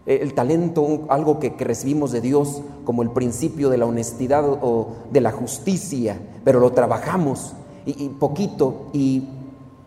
Eh, 0.05 0.19
el 0.21 0.33
talento, 0.33 1.05
algo 1.09 1.39
que, 1.39 1.49
recibimos 1.57 2.11
de 2.11 2.21
Dios 2.21 2.61
como 2.83 3.03
el 3.03 3.11
principio 3.11 3.69
de 3.69 3.77
la 3.77 3.85
honestidad 3.85 4.43
o 4.45 4.89
de 5.11 5.21
la 5.21 5.31
justicia, 5.31 6.19
pero 6.43 6.59
lo 6.59 6.71
trabajamos 6.71 7.53
y, 7.85 8.09
poquito 8.09 8.87
y 8.93 9.23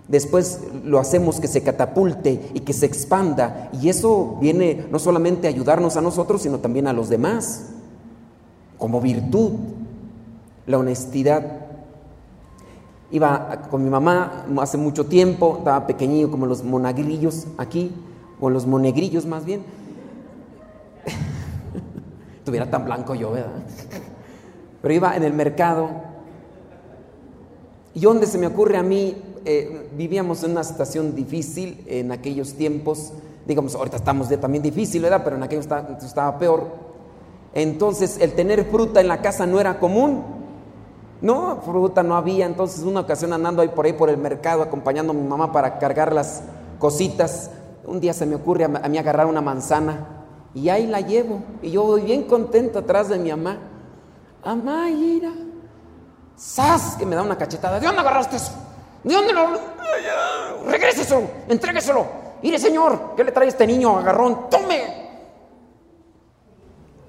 después 0.09 0.61
lo 0.85 0.99
hacemos 0.99 1.41
que 1.41 1.49
se 1.49 1.63
catapulte 1.63 2.51
y 2.55 2.61
que 2.61 2.73
se 2.73 2.87
expanda 2.87 3.71
y 3.73 3.89
eso 3.89 4.37
viene 4.41 4.87
no 4.91 4.99
solamente 4.99 5.47
a 5.47 5.51
ayudarnos 5.51 5.97
a 5.97 6.01
nosotros, 6.01 6.43
sino 6.43 6.59
también 6.59 6.87
a 6.87 6.93
los 6.93 7.09
demás, 7.09 7.67
como 8.79 9.01
virtud, 9.01 9.53
la 10.67 10.79
honestidad. 10.79 11.67
Iba 13.11 13.63
con 13.71 13.85
mi 13.85 13.91
mamá 13.91 14.47
hace 14.61 14.77
mucho 14.77 15.07
tiempo, 15.07 15.57
estaba 15.59 15.87
pequeñito 15.87 16.31
como 16.31 16.47
los 16.47 16.63
monagrillos 16.63 17.47
aquí, 17.59 17.93
o 18.41 18.51
los 18.51 18.67
monegrillos 18.67 19.27
más 19.27 19.45
bien, 19.45 19.63
Estuviera 22.39 22.71
tan 22.71 22.85
blanco 22.85 23.15
yo, 23.15 23.33
¿verdad? 23.33 23.63
Pero 24.83 24.95
iba 24.95 25.17
en 25.17 25.23
el 25.25 25.33
mercado 25.33 25.89
y 27.95 28.01
donde 28.01 28.27
se 28.27 28.39
me 28.39 28.47
ocurre 28.47 28.77
a 28.77 28.83
mí, 28.83 29.17
eh, 29.47 29.89
vivíamos 29.93 30.43
en 30.43 30.51
una 30.51 30.65
situación 30.65 31.15
difícil 31.15 31.85
en 31.87 32.11
aquellos 32.11 32.55
tiempos, 32.55 33.13
digamos, 33.47 33.77
ahorita 33.77 33.97
estamos 33.97 34.29
de, 34.29 34.39
también 34.39 34.61
difícil, 34.61 35.03
¿verdad? 35.03 35.23
Pero 35.23 35.37
en 35.37 35.45
aquellos 35.45 35.67
estaba, 36.03 36.39
peor. 36.39 36.67
Entonces, 37.55 38.19
el 38.21 38.33
tener 38.33 38.65
fruta 38.65 39.01
en 39.01 39.07
la 39.07 39.23
casa 39.23 39.47
no 39.47 39.61
era 39.61 39.79
común. 39.79 40.25
No, 41.23 41.63
fruta 41.65 42.03
no 42.03 42.17
había. 42.17 42.45
Entonces, 42.45 42.83
una 42.83 43.01
ocasión 43.01 43.33
andando 43.33 43.63
ahí 43.63 43.69
por 43.69 43.87
ahí 43.87 43.93
por 43.93 44.11
el 44.11 44.19
mercado, 44.19 44.63
acompañando 44.63 45.13
a 45.13 45.15
mi 45.15 45.23
mamá 45.23 45.53
para 45.53 45.79
cargar 45.79 46.13
las 46.13 46.43
cositas, 46.81 47.51
un 47.85 48.01
día 48.01 48.13
se 48.13 48.27
me 48.27 48.35
ocurre 48.35 48.65
a 48.65 48.69
mí 48.69 48.99
agarrar 48.99 49.27
una 49.27 49.41
manzana 49.41 50.25
y 50.55 50.71
ahí 50.71 50.89
la 50.89 51.01
llevo. 51.01 51.41
Y 51.63 51.71
yo 51.71 51.85
voy 51.85 52.01
bien 52.01 52.25
contento 52.25 52.81
atrás 52.81 53.09
de 53.09 53.19
mi 53.19 53.31
mamá. 53.31 53.59
Amá, 54.43 54.87
mira. 54.91 55.33
¡Sas! 56.35 56.97
Que 56.99 57.07
me 57.07 57.15
da 57.15 57.23
una 57.23 57.39
cachetada. 57.39 57.79
¿De 57.79 57.87
dónde 57.87 58.01
agarraste 58.01 58.37
eso? 58.37 58.66
¿De 59.07 59.15
dónde 59.15 59.33
lo.? 59.33 59.47
Regréseselo, 60.69 61.23
entrégueselo. 61.49 62.05
Mire, 62.43 62.59
señor, 62.59 63.13
¿qué 63.17 63.23
le 63.23 63.31
trae 63.31 63.47
este 63.47 63.65
niño 63.67 63.97
agarrón? 63.97 64.51
¡Tome! 64.51 65.07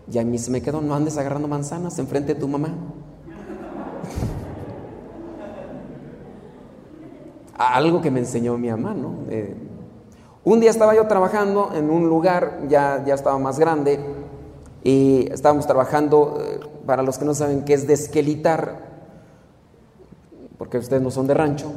Y 0.10 0.18
a 0.20 0.24
mí 0.24 0.38
se 0.38 0.51
me 0.51 0.62
quedó, 0.62 0.80
no 0.80 0.94
andes 0.94 1.18
agarrando 1.18 1.48
manzanas 1.48 1.98
enfrente 1.98 2.36
de 2.36 2.39
tu 2.39 2.48
mamá. 2.48 2.70
Algo 7.58 8.00
que 8.00 8.12
me 8.12 8.20
enseñó 8.20 8.60
mi 8.60 8.70
mamá, 8.70 8.94
¿no? 8.94 9.16
Eh, 9.30 9.56
un 10.44 10.60
día 10.60 10.70
estaba 10.70 10.94
yo 10.96 11.08
trabajando 11.08 11.72
en 11.74 11.89
un 11.89 12.08
lugar, 12.08 12.60
ya, 12.70 13.04
ya 13.06 13.16
estaba 13.16 13.39
más 13.39 13.58
grande, 13.58 14.00
y 14.84 15.27
estábamos 15.32 15.66
trabajando, 15.66 16.38
eh, 16.39 16.60
para 16.86 17.01
los 17.01 17.18
que 17.18 17.25
no 17.25 17.34
saben 17.34 17.66
qué 17.66 17.74
es 17.74 17.88
desquelitar, 17.88 18.97
porque 20.57 20.77
ustedes 20.77 21.01
no 21.01 21.11
son 21.11 21.27
de 21.27 21.33
rancho, 21.33 21.71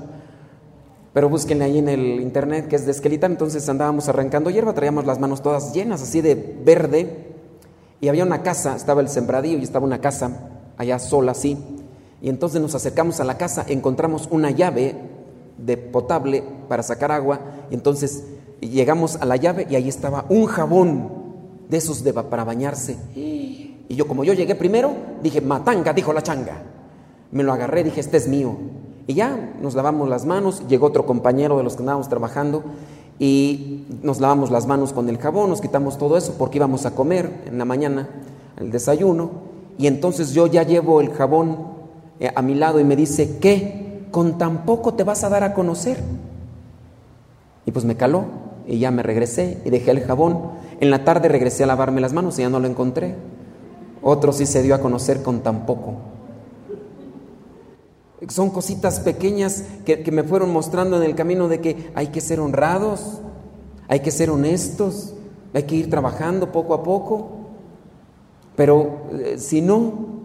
pero 1.13 1.29
búsquenle 1.29 1.65
ahí 1.65 1.79
en 1.79 1.89
el 1.89 2.21
internet 2.21 2.69
que 2.69 2.77
es 2.77 2.87
desquelitar, 2.87 3.31
entonces 3.31 3.69
andábamos 3.69 4.09
arrancando 4.09 4.51
hierba, 4.51 4.73
traíamos 4.73 5.07
las 5.07 5.19
manos 5.19 5.43
todas 5.43 5.73
llenas, 5.75 6.03
así 6.03 6.21
de 6.21 6.35
verde, 6.65 7.31
y 8.01 8.09
había 8.09 8.25
una 8.25 8.43
casa, 8.43 8.77
estaba 8.77 9.01
el 9.01 9.09
sembradío 9.09 9.59
y 9.59 9.63
estaba 9.63 9.85
una 9.85 10.01
casa 10.01 10.51
allá 10.79 10.99
sola 10.99 11.33
así. 11.33 11.59
Y 12.23 12.29
entonces 12.29 12.61
nos 12.61 12.75
acercamos 12.75 13.21
a 13.21 13.25
la 13.25 13.37
casa, 13.37 13.65
encontramos 13.69 14.29
una 14.31 14.51
llave 14.51 14.95
de 15.59 15.77
potable 15.77 16.43
para 16.69 16.83
sacar 16.83 17.13
agua. 17.13 17.41
Y 17.71 17.75
entonces 17.75 18.25
llegamos 18.61 19.17
a 19.17 19.27
la 19.27 19.37
llave 19.37 19.67
y 19.69 19.77
ahí 19.77 19.89
estaba 19.89 20.25
un 20.29 20.47
jabón 20.47 21.11
de 21.69 21.77
esos 21.77 22.03
de, 22.03 22.13
para 22.13 22.45
bañarse. 22.45 22.97
Y 23.15 23.77
yo 23.89 24.07
como 24.07 24.25
yo 24.25 24.33
llegué 24.33 24.55
primero, 24.55 24.93
dije, 25.23 25.41
matanga, 25.41 25.93
dijo 25.93 26.13
la 26.13 26.23
changa. 26.23 26.63
Me 27.33 27.43
lo 27.43 27.53
agarré, 27.53 27.85
dije, 27.85 28.01
este 28.01 28.17
es 28.17 28.29
mío. 28.29 28.57
Y 29.07 29.15
ya 29.15 29.55
nos 29.61 29.75
lavamos 29.75 30.09
las 30.09 30.25
manos, 30.25 30.63
llegó 30.69 30.87
otro 30.87 31.07
compañero 31.07 31.57
de 31.57 31.65
los 31.65 31.75
que 31.75 31.83
andábamos 31.83 32.09
trabajando 32.09 32.63
y 33.19 33.85
nos 34.03 34.19
lavamos 34.19 34.51
las 34.51 34.67
manos 34.67 34.93
con 34.93 35.09
el 35.09 35.19
jabón, 35.19 35.51
nos 35.51 35.61
quitamos 35.61 35.99
todo 35.99 36.17
eso 36.17 36.35
porque 36.39 36.59
íbamos 36.59 36.87
a 36.87 36.95
comer 36.95 37.43
en 37.47 37.59
la 37.59 37.65
mañana, 37.65 38.09
el 38.57 38.71
desayuno, 38.71 39.31
y 39.79 39.87
entonces 39.87 40.33
yo 40.33 40.47
ya 40.47 40.63
llevo 40.63 41.01
el 41.01 41.11
jabón 41.11 41.57
eh, 42.19 42.31
a 42.35 42.43
mi 42.43 42.55
lado 42.55 42.81
y 42.81 42.85
me 42.85 42.97
dice, 42.97 43.39
¿qué? 43.39 44.07
¿Con 44.11 44.39
tan 44.39 44.65
poco 44.65 44.95
te 44.95 45.05
vas 45.05 45.25
a 45.25 45.29
dar 45.29 45.43
a 45.43 45.55
conocer? 45.55 45.99
Y 47.67 47.73
pues 47.73 47.85
me 47.85 47.97
caló 47.97 48.25
y 48.67 48.79
ya 48.79 48.91
me 48.91 49.03
regresé 49.03 49.61
y 49.65 49.71
dejé 49.71 49.91
el 49.91 50.01
jabón. 50.01 50.53
En 50.81 50.91
la 50.91 51.05
tarde 51.05 51.29
regresé 51.29 51.65
a 51.65 51.67
lavarme 51.67 52.01
las 52.01 52.13
manos 52.13 52.39
y 52.39 52.43
ya 52.43 52.49
no 52.49 52.61
lo 52.61 52.69
encontré. 52.69 53.15
Otro 54.03 54.33
sí 54.33 54.47
se 54.47 54.63
dio 54.63 54.75
a 54.75 54.81
conocer 54.81 55.23
con 55.23 55.41
tan 55.41 55.67
poco. 55.67 55.95
Son 58.29 58.51
cositas 58.51 59.01
pequeñas 59.01 59.65
que, 59.85 60.11
me 60.13 60.23
fueron 60.23 60.53
mostrando 60.53 60.97
en 60.97 61.03
el 61.03 61.15
camino 61.15 61.49
de 61.49 61.61
que 61.61 61.91
hay 61.95 62.09
que 62.09 62.21
ser 62.21 62.39
honrados, 62.39 63.21
hay 63.89 64.01
que 64.01 64.11
ser 64.11 64.31
honestos, 64.31 65.15
hay 65.55 65.63
que 65.63 65.77
ir 65.77 65.91
trabajando 65.91 66.53
poco 66.53 66.75
a 66.75 66.83
poco. 66.83 67.31
Pero 68.57 69.07
eh, 69.13 69.37
si 69.39 69.63
no, 69.63 70.21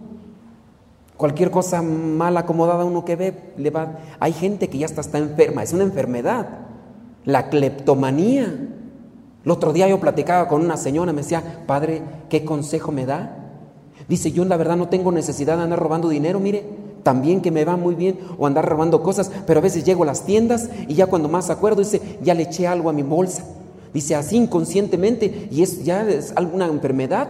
cualquier 1.16 1.50
cosa 1.50 1.80
mal 1.80 2.36
acomodada 2.36 2.84
uno 2.84 3.04
que 3.04 3.16
ve, 3.16 3.52
le 3.56 3.70
va... 3.70 3.98
Hay 4.20 4.34
gente 4.34 4.68
que 4.68 4.78
ya 4.78 4.86
está, 4.86 5.00
está 5.00 5.16
enferma, 5.16 5.62
es 5.62 5.72
una 5.72 5.84
enfermedad, 5.84 6.48
la 7.24 7.48
cleptomanía. 7.48 8.44
El 9.42 9.50
otro 9.50 9.72
día 9.72 9.88
yo 9.88 10.00
platicaba 10.00 10.48
con 10.48 10.62
una 10.62 10.76
señora, 10.76 11.12
me 11.12 11.22
decía, 11.22 11.62
padre, 11.66 12.02
¿qué 12.28 12.44
consejo 12.44 12.92
me 12.92 13.06
da? 13.06 13.54
Dice, 14.06 14.32
yo 14.32 14.44
la 14.44 14.58
verdad 14.58 14.76
no 14.76 14.88
tengo 14.88 15.10
necesidad 15.12 15.56
de 15.56 15.62
andar 15.62 15.78
robando 15.78 16.10
dinero, 16.10 16.40
mire, 16.40 16.85
también 17.06 17.40
que 17.40 17.52
me 17.52 17.64
va 17.64 17.76
muy 17.76 17.94
bien 17.94 18.18
o 18.36 18.48
andar 18.48 18.68
robando 18.68 19.00
cosas, 19.00 19.30
pero 19.46 19.60
a 19.60 19.62
veces 19.62 19.84
llego 19.84 20.02
a 20.02 20.06
las 20.06 20.24
tiendas 20.24 20.68
y 20.88 20.94
ya 20.94 21.06
cuando 21.06 21.28
más 21.28 21.50
acuerdo 21.50 21.78
dice, 21.78 22.18
ya 22.20 22.34
le 22.34 22.42
eché 22.42 22.66
algo 22.66 22.90
a 22.90 22.92
mi 22.92 23.04
bolsa. 23.04 23.44
Dice 23.94 24.16
así 24.16 24.36
inconscientemente 24.36 25.46
y 25.52 25.62
es 25.62 25.84
ya 25.84 26.02
es 26.02 26.32
alguna 26.34 26.66
enfermedad 26.66 27.28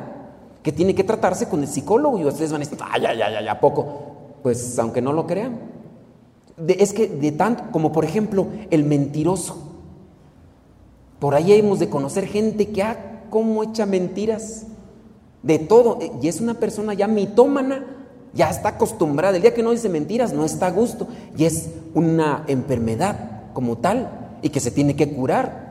que 0.63 0.73
tiene 0.73 0.95
que 0.95 1.05
tratarse 1.05 1.51
con 1.51 1.61
el 1.61 1.69
psicólogo 1.69 2.19
y 2.19 2.25
ustedes 2.25 2.53
van 2.53 2.63
a 2.63 2.65
decir, 2.65 2.79
ay, 2.91 3.05
ay, 3.05 3.21
ay, 3.21 3.49
¿a 3.49 3.61
poco? 3.61 3.87
Pues 4.43 4.79
aunque 4.79 5.03
no 5.03 5.13
lo 5.13 5.27
crean. 5.27 5.61
es 6.67 6.95
que 6.95 7.07
de 7.07 7.33
tanto, 7.33 7.65
como 7.71 7.93
por 7.93 8.07
ejemplo 8.07 8.47
el 8.71 8.83
mentiroso. 8.83 9.59
Por 11.19 11.35
ahí 11.35 11.53
hemos 11.53 11.81
de 11.81 11.91
conocer 11.91 12.27
gente 12.27 12.71
que, 12.71 12.83
ha 12.83 13.25
como 13.29 13.63
echa 13.63 13.85
mentiras 13.85 14.69
de 15.43 15.59
todo. 15.59 15.99
Y 16.23 16.29
es 16.29 16.41
una 16.41 16.55
persona 16.55 16.95
ya 16.95 17.09
mitómana 17.09 17.85
ya 18.37 18.51
está 18.51 18.71
acostumbrada. 18.71 19.37
El 19.37 19.43
día 19.43 19.55
que 19.55 19.63
no 19.63 19.73
dice 19.73 19.89
mentiras 19.89 20.33
no 20.33 20.45
está 20.45 20.69
a 20.69 20.71
gusto 20.71 21.09
y 21.37 21.45
es 21.45 21.71
una 21.95 22.45
enfermedad 22.47 23.53
como 23.53 23.79
tal 23.79 24.39
y 24.43 24.51
que 24.51 24.61
se 24.61 24.71
tiene 24.71 24.95
que 24.95 25.11
curar. 25.13 25.67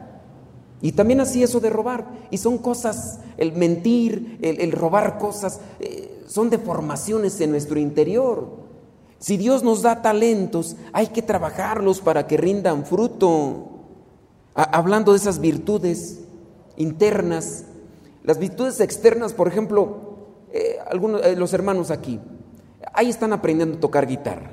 Y 0.82 0.92
también 0.92 1.22
así 1.22 1.42
eso 1.42 1.60
de 1.60 1.70
robar. 1.70 2.06
Y 2.32 2.38
son 2.38 2.58
cosas, 2.58 3.20
el 3.38 3.54
mentir, 3.54 4.40
el, 4.42 4.72
robar 4.72 5.18
cosas, 5.18 5.60
eh, 5.80 6.24
son 6.28 6.50
deformaciones 6.50 7.40
en 7.40 7.52
nuestro 7.52 7.80
interior. 7.80 8.66
Si 9.20 9.38
Dios 9.38 9.64
nos 9.64 9.82
da 9.82 10.02
talentos, 10.02 10.76
hay 10.92 11.08
que 11.08 11.22
trabajarlos 11.22 12.02
para 12.02 12.28
que 12.28 12.38
rindan 12.38 12.86
fruto. 12.86 13.72
hablando 14.54 15.12
de 15.12 15.18
esas 15.18 15.40
virtudes 15.40 16.20
internas, 16.78 17.66
las 18.24 18.40
virtudes 18.40 18.80
externas, 18.80 19.34
por 19.34 19.48
ejemplo, 19.48 20.16
eh, 20.52 20.78
algunos, 20.88 21.26
eh, 21.26 21.36
los 21.36 21.54
hermanos 21.54 21.92
aquí, 21.92 22.20
Ahí 22.96 23.10
están 23.10 23.34
aprendiendo 23.34 23.78
a 23.78 23.82
tocar 23.82 24.08
guitarra. 24.08 24.52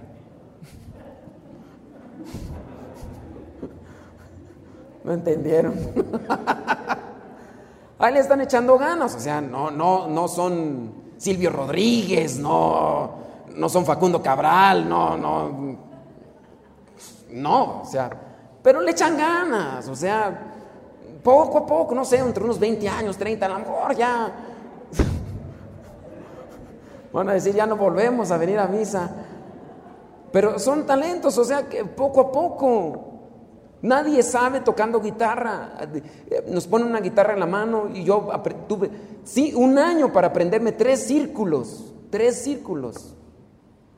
¿No 5.05 5.13
entendieron? 5.13 5.75
Ahí 7.99 8.15
le 8.15 8.21
están 8.21 8.41
echando 8.41 8.77
ganas, 8.77 9.15
o 9.15 9.21
sea, 9.21 9.41
no, 9.41 9.71
no, 9.71 10.09
no 10.09 10.27
son 10.27 10.93
Silvio 11.19 11.51
Rodríguez, 11.51 12.41
no, 12.41 13.11
no 13.55 13.69
son 13.69 13.87
Facundo 13.87 14.21
Cabral, 14.21 14.89
no, 14.89 15.17
no, 15.17 15.77
no, 17.31 17.83
o 17.83 17.85
sea, 17.85 18.11
pero 18.61 18.81
le 18.81 18.91
echan 18.91 19.17
ganas, 19.17 19.87
o 19.87 19.95
sea, 19.95 20.37
poco 21.23 21.59
a 21.59 21.67
poco, 21.67 21.95
no 21.95 22.05
sé, 22.05 22.19
entre 22.19 22.43
unos 22.43 22.59
20 22.59 22.89
años, 22.89 23.17
30, 23.17 23.47
a 23.47 23.49
lo 23.51 23.59
mejor 23.61 23.95
ya 23.95 24.33
Van 27.13 27.29
a 27.29 27.35
decir, 27.35 27.55
ya 27.55 27.67
no 27.67 27.77
volvemos 27.77 28.31
a 28.31 28.39
venir 28.39 28.59
a 28.59 28.67
misa. 28.67 29.11
Pero 30.33 30.59
son 30.59 30.87
talentos, 30.87 31.37
o 31.37 31.45
sea 31.45 31.69
que 31.69 31.85
poco 31.85 32.21
a 32.21 32.33
poco. 32.33 33.09
Nadie 33.83 34.23
sabe 34.23 34.61
tocando 34.61 35.01
guitarra. 35.01 35.77
Nos 36.49 36.67
ponen 36.67 36.89
una 36.89 37.01
guitarra 37.01 37.35
en 37.35 37.41
la 37.41 37.47
mano 37.47 37.89
y 37.93 38.05
yo 38.05 38.29
tuve, 38.69 38.91
sí, 39.25 39.53
un 39.55 39.77
año 39.79 40.13
para 40.13 40.29
aprenderme 40.29 40.73
tres 40.73 41.01
círculos, 41.01 41.93
tres 42.11 42.43
círculos. 42.43 43.15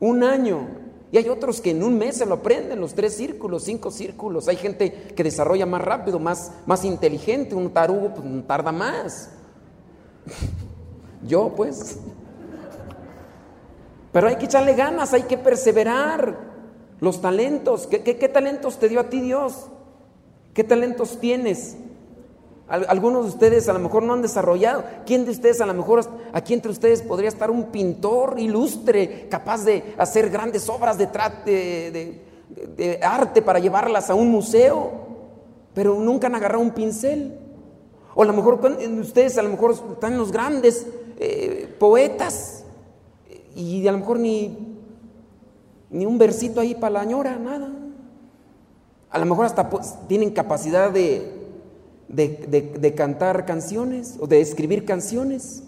Un 0.00 0.24
año. 0.24 0.84
Y 1.12 1.18
hay 1.18 1.28
otros 1.28 1.60
que 1.60 1.70
en 1.70 1.84
un 1.84 1.96
mes 1.96 2.16
se 2.16 2.26
lo 2.26 2.34
aprenden, 2.34 2.80
los 2.80 2.94
tres 2.94 3.14
círculos, 3.14 3.62
cinco 3.62 3.92
círculos. 3.92 4.48
Hay 4.48 4.56
gente 4.56 4.90
que 5.14 5.22
desarrolla 5.22 5.66
más 5.66 5.82
rápido, 5.82 6.18
más, 6.18 6.50
más 6.66 6.84
inteligente. 6.84 7.54
Un 7.54 7.70
tarugo 7.72 8.12
pues, 8.14 8.46
tarda 8.48 8.72
más. 8.72 9.30
yo 11.24 11.52
pues. 11.54 12.00
Pero 14.14 14.28
hay 14.28 14.36
que 14.36 14.44
echarle 14.44 14.74
ganas, 14.74 15.12
hay 15.12 15.22
que 15.22 15.36
perseverar. 15.36 16.54
Los 17.00 17.20
talentos, 17.20 17.88
¿qué, 17.88 18.30
talentos 18.32 18.78
te 18.78 18.88
dio 18.88 19.00
a 19.00 19.10
ti 19.10 19.20
Dios? 19.20 19.66
¿Qué 20.54 20.62
talentos 20.62 21.18
tienes? 21.18 21.76
Algunos 22.68 23.24
de 23.24 23.30
ustedes 23.30 23.68
a 23.68 23.72
lo 23.72 23.80
mejor 23.80 24.04
no 24.04 24.12
han 24.12 24.22
desarrollado. 24.22 24.84
¿Quién 25.04 25.24
de 25.24 25.32
ustedes 25.32 25.60
a 25.60 25.66
lo 25.66 25.74
mejor, 25.74 26.08
aquí 26.32 26.54
entre 26.54 26.70
ustedes 26.70 27.02
podría 27.02 27.28
estar 27.28 27.50
un 27.50 27.72
pintor 27.72 28.38
ilustre, 28.38 29.26
capaz 29.28 29.64
de 29.64 29.94
hacer 29.98 30.30
grandes 30.30 30.68
obras 30.68 30.96
de, 30.96 32.20
de, 32.76 33.00
arte 33.02 33.42
para 33.42 33.58
llevarlas 33.58 34.10
a 34.10 34.14
un 34.14 34.30
museo? 34.30 34.92
Pero 35.74 35.96
nunca 35.96 36.28
han 36.28 36.36
agarrado 36.36 36.62
un 36.62 36.70
pincel. 36.70 37.36
O 38.14 38.22
a 38.22 38.26
lo 38.26 38.32
mejor 38.32 38.60
ustedes 39.00 39.36
a 39.38 39.42
lo 39.42 39.48
mejor 39.48 39.72
están 39.72 40.16
los 40.16 40.30
grandes 40.30 40.86
eh, 41.18 41.74
poetas 41.80 42.63
y 43.54 43.86
a 43.86 43.92
lo 43.92 43.98
mejor 43.98 44.18
ni, 44.18 44.56
ni 45.90 46.06
un 46.06 46.18
versito 46.18 46.60
ahí 46.60 46.74
para 46.74 46.94
la 46.94 47.04
ñora, 47.04 47.38
nada. 47.38 47.70
A 49.10 49.18
lo 49.18 49.26
mejor 49.26 49.46
hasta 49.46 49.70
pues, 49.70 49.94
tienen 50.08 50.30
capacidad 50.30 50.90
de, 50.90 51.44
de, 52.08 52.94
cantar 52.94 53.46
canciones 53.46 54.16
o 54.20 54.26
de 54.26 54.40
escribir 54.40 54.84
canciones. 54.84 55.62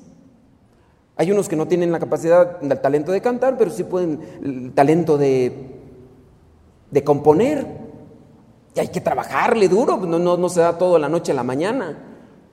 Hay 1.17 1.31
unos 1.31 1.49
que 1.49 1.57
no 1.57 1.67
tienen 1.69 1.93
la 1.93 1.99
capacidad, 1.99 2.63
el 2.63 2.81
talento 2.81 3.13
de 3.13 3.21
cantar, 3.21 3.57
pero 3.57 3.71
sí 3.71 3.85
pueden 3.85 4.21
el 4.43 4.73
talento 4.73 5.17
de, 5.17 5.77
de 6.91 7.05
componer. 7.05 7.67
Y 8.75 8.81
hay 8.81 8.89
que 8.89 9.01
trabajarle 9.01 9.69
duro, 9.69 9.97
no, 9.97 10.19
no, 10.19 10.37
no, 10.37 10.49
se 10.49 10.61
da 10.61 10.77
todo 10.77 10.99
la 10.99 11.09
noche 11.09 11.33
a 11.33 11.35
la 11.35 11.43
mañana. 11.43 11.97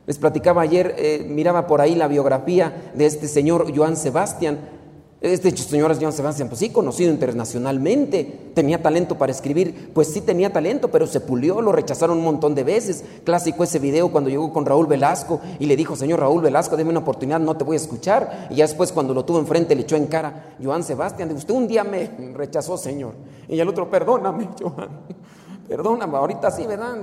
Les 0.06 0.17
platicaba 0.17 0.62
ayer, 0.62 0.96
eh, 0.98 1.26
miraba 1.28 1.67
por 1.67 1.82
ahí 1.82 1.96
la 1.96 2.08
biografía 2.08 2.91
de 2.93 3.06
este 3.06 3.28
señor 3.28 3.76
Joan 3.76 3.98
Sebastián, 3.98 4.60
Este 5.24 5.56
señor 5.56 5.98
Joan 5.98 6.12
Sebastián, 6.12 6.50
pues 6.50 6.60
sí, 6.60 6.70
conocido 6.70 7.10
internacionalmente, 7.10 8.52
tenía 8.54 8.82
talento 8.82 9.18
para 9.18 9.32
escribir, 9.32 9.90
pues 9.94 10.10
sí 10.10 10.20
tenía 10.20 10.52
talento, 10.52 10.92
pero 10.92 11.08
se 11.08 11.22
pulió, 11.22 11.62
lo 11.62 11.72
rechazaron 11.72 12.18
un 12.18 12.26
montón 12.26 12.56
de 12.56 12.66
veces. 12.66 13.06
Clásico 13.24 13.64
ese 13.64 13.80
video 13.80 14.12
cuando 14.12 14.30
llegó 14.30 14.52
con 14.52 14.66
Raúl 14.66 14.86
Velasco 14.86 15.40
y 15.60 15.66
le 15.66 15.78
dijo, 15.78 15.96
señor 15.96 16.20
Raúl 16.20 16.42
Velasco, 16.42 16.76
deme 16.76 16.90
una 16.90 17.00
oportunidad, 17.00 17.40
no 17.40 17.56
te 17.56 17.64
voy 17.64 17.76
a 17.76 17.80
escuchar. 17.80 18.50
Y 18.50 18.56
ya 18.56 18.66
después 18.66 18.92
cuando 18.92 19.14
lo 19.14 19.24
tuvo 19.24 19.40
enfrente 19.40 19.76
le 19.76 19.84
echó 19.84 19.96
en 19.96 20.08
cara, 20.08 20.58
Joan 20.62 20.84
Sebastián, 20.84 21.32
usted 21.32 21.54
un 21.54 21.70
día 21.70 21.86
me 21.86 22.10
rechazó, 22.34 22.78
señor. 22.78 23.14
Y 23.48 23.58
el 23.58 23.70
otro, 23.70 23.90
perdóname, 23.90 24.50
Joan, 24.62 24.90
perdóname, 25.70 26.18
ahorita 26.18 26.52
sí, 26.52 26.68
¿verdad? 26.68 26.98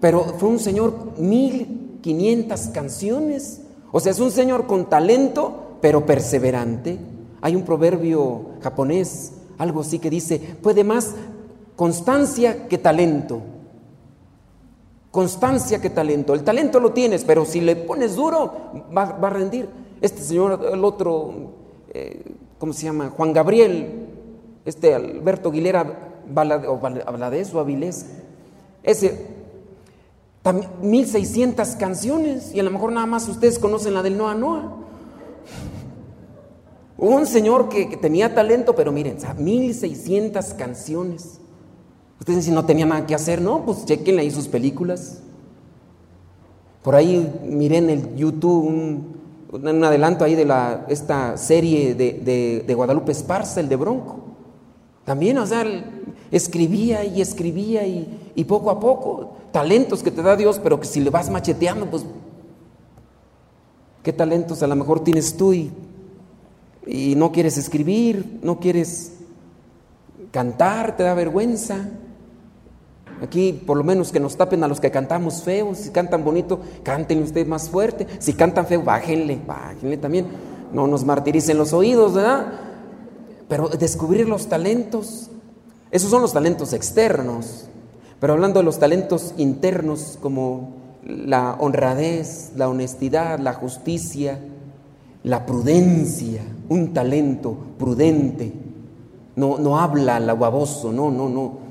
Pero 0.00 0.24
fue 0.38 0.48
un 0.48 0.58
señor, 0.58 0.94
mil 1.18 1.98
quinientas 2.00 2.68
canciones. 2.68 3.60
O 3.92 4.00
sea, 4.00 4.12
es 4.12 4.20
un 4.20 4.30
señor 4.30 4.66
con 4.66 4.88
talento, 4.88 5.76
pero 5.82 6.06
perseverante. 6.06 7.12
Hay 7.44 7.54
un 7.54 7.62
proverbio 7.62 8.52
japonés, 8.62 9.34
algo 9.58 9.82
así 9.82 9.98
que 9.98 10.08
dice, 10.08 10.38
puede 10.62 10.82
más 10.82 11.14
constancia 11.76 12.68
que 12.68 12.78
talento. 12.78 13.42
Constancia 15.10 15.78
que 15.78 15.90
talento. 15.90 16.32
El 16.32 16.42
talento 16.42 16.80
lo 16.80 16.92
tienes, 16.92 17.22
pero 17.22 17.44
si 17.44 17.60
le 17.60 17.76
pones 17.76 18.16
duro, 18.16 18.50
va, 18.96 19.02
a 19.02 19.28
rendir. 19.28 19.68
Este 20.00 20.22
señor, 20.22 20.70
el 20.72 20.82
otro, 20.86 21.34
eh, 21.92 22.34
¿cómo 22.58 22.72
se 22.72 22.86
llama? 22.86 23.12
Juan 23.14 23.34
Gabriel, 23.34 24.06
este 24.64 24.94
Alberto 24.94 25.50
Aguilera 25.50 26.14
Valadez 26.26 27.52
o 27.52 27.60
Avilés, 27.60 28.06
ese, 28.82 29.26
1600 30.80 31.76
canciones, 31.76 32.54
y 32.54 32.60
a 32.60 32.62
lo 32.62 32.70
mejor 32.70 32.90
nada 32.90 33.04
más 33.04 33.28
ustedes 33.28 33.58
conocen 33.58 33.92
la 33.92 34.02
del 34.02 34.16
Noa 34.16 34.34
Noa. 34.34 34.78
Un 36.96 37.26
señor 37.26 37.68
que, 37.68 37.96
tenía 37.96 38.34
talento, 38.34 38.74
pero 38.74 38.92
miren, 38.92 39.16
1600 39.38 40.54
canciones. 40.54 41.40
Ustedes 42.20 42.40
dicen, 42.40 42.54
no 42.54 42.64
tenía 42.64 42.86
nada 42.86 43.06
que 43.06 43.14
hacer, 43.14 43.42
no, 43.42 43.64
pues 43.64 43.84
chequenle 43.84 44.22
ahí 44.22 44.30
sus 44.30 44.46
películas. 44.46 45.20
Por 46.82 46.94
ahí 46.94 47.32
miren 47.42 47.90
en 47.90 47.98
el 47.98 48.16
YouTube 48.16 48.66
un, 48.66 49.84
adelanto 49.84 50.24
ahí 50.24 50.34
de 50.34 50.44
la, 50.44 50.86
esta 50.88 51.36
serie 51.36 51.94
de, 51.94 52.74
Guadalupe 52.74 53.12
Esparza, 53.12 53.60
el 53.60 53.68
de 53.68 53.76
Bronco. 53.76 54.16
También, 55.04 55.38
o 55.38 55.46
sea, 55.46 55.64
escribía 56.30 57.04
y 57.04 57.20
escribía 57.20 57.86
y, 57.86 58.32
y 58.34 58.44
poco 58.44 58.70
a 58.70 58.78
poco, 58.80 59.32
talentos 59.52 60.02
que 60.02 60.10
te 60.10 60.22
da 60.22 60.36
Dios, 60.36 60.60
pero 60.62 60.80
que 60.80 60.86
si 60.86 61.00
le 61.00 61.10
vas 61.10 61.28
macheteando, 61.28 61.90
pues, 61.90 62.04
¿qué 64.02 64.12
talentos 64.12 64.62
a 64.62 64.66
lo 64.66 64.76
mejor 64.76 65.02
tienes 65.02 65.36
tú 65.36 65.52
y 65.52 65.72
y 66.86 67.14
no 67.14 67.32
quieres 67.32 67.56
escribir, 67.56 68.40
no 68.42 68.60
quieres 68.60 69.12
cantar, 70.30 70.96
te 70.96 71.02
da 71.02 71.14
vergüenza. 71.14 71.88
Aquí 73.22 73.52
por 73.52 73.76
lo 73.76 73.84
menos 73.84 74.10
que 74.10 74.20
nos 74.20 74.36
tapen 74.36 74.64
a 74.64 74.68
los 74.68 74.80
que 74.80 74.90
cantamos 74.90 75.42
feos, 75.42 75.78
si 75.78 75.90
cantan 75.90 76.24
bonito, 76.24 76.60
canten 76.82 77.22
ustedes 77.22 77.46
más 77.46 77.70
fuerte, 77.70 78.06
si 78.18 78.32
cantan 78.32 78.66
feo, 78.66 78.82
bájenle, 78.82 79.38
bájenle 79.46 79.96
también, 79.96 80.26
no 80.72 80.86
nos 80.86 81.04
martiricen 81.04 81.56
los 81.56 81.72
oídos, 81.72 82.14
¿verdad? 82.14 82.52
Pero 83.48 83.68
descubrir 83.68 84.28
los 84.28 84.48
talentos, 84.48 85.30
esos 85.90 86.10
son 86.10 86.22
los 86.22 86.32
talentos 86.32 86.72
externos, 86.72 87.68
pero 88.18 88.32
hablando 88.32 88.58
de 88.58 88.64
los 88.64 88.78
talentos 88.80 89.32
internos 89.36 90.18
como 90.20 90.74
la 91.04 91.54
honradez, 91.60 92.52
la 92.56 92.68
honestidad, 92.68 93.38
la 93.38 93.52
justicia, 93.52 94.40
la 95.22 95.46
prudencia, 95.46 96.42
un 96.68 96.92
talento 96.92 97.56
prudente. 97.78 98.52
No, 99.36 99.58
no 99.58 99.78
habla 99.78 100.20
la 100.20 100.34
baboso, 100.34 100.92
no, 100.92 101.10
no, 101.10 101.28
no. 101.28 101.64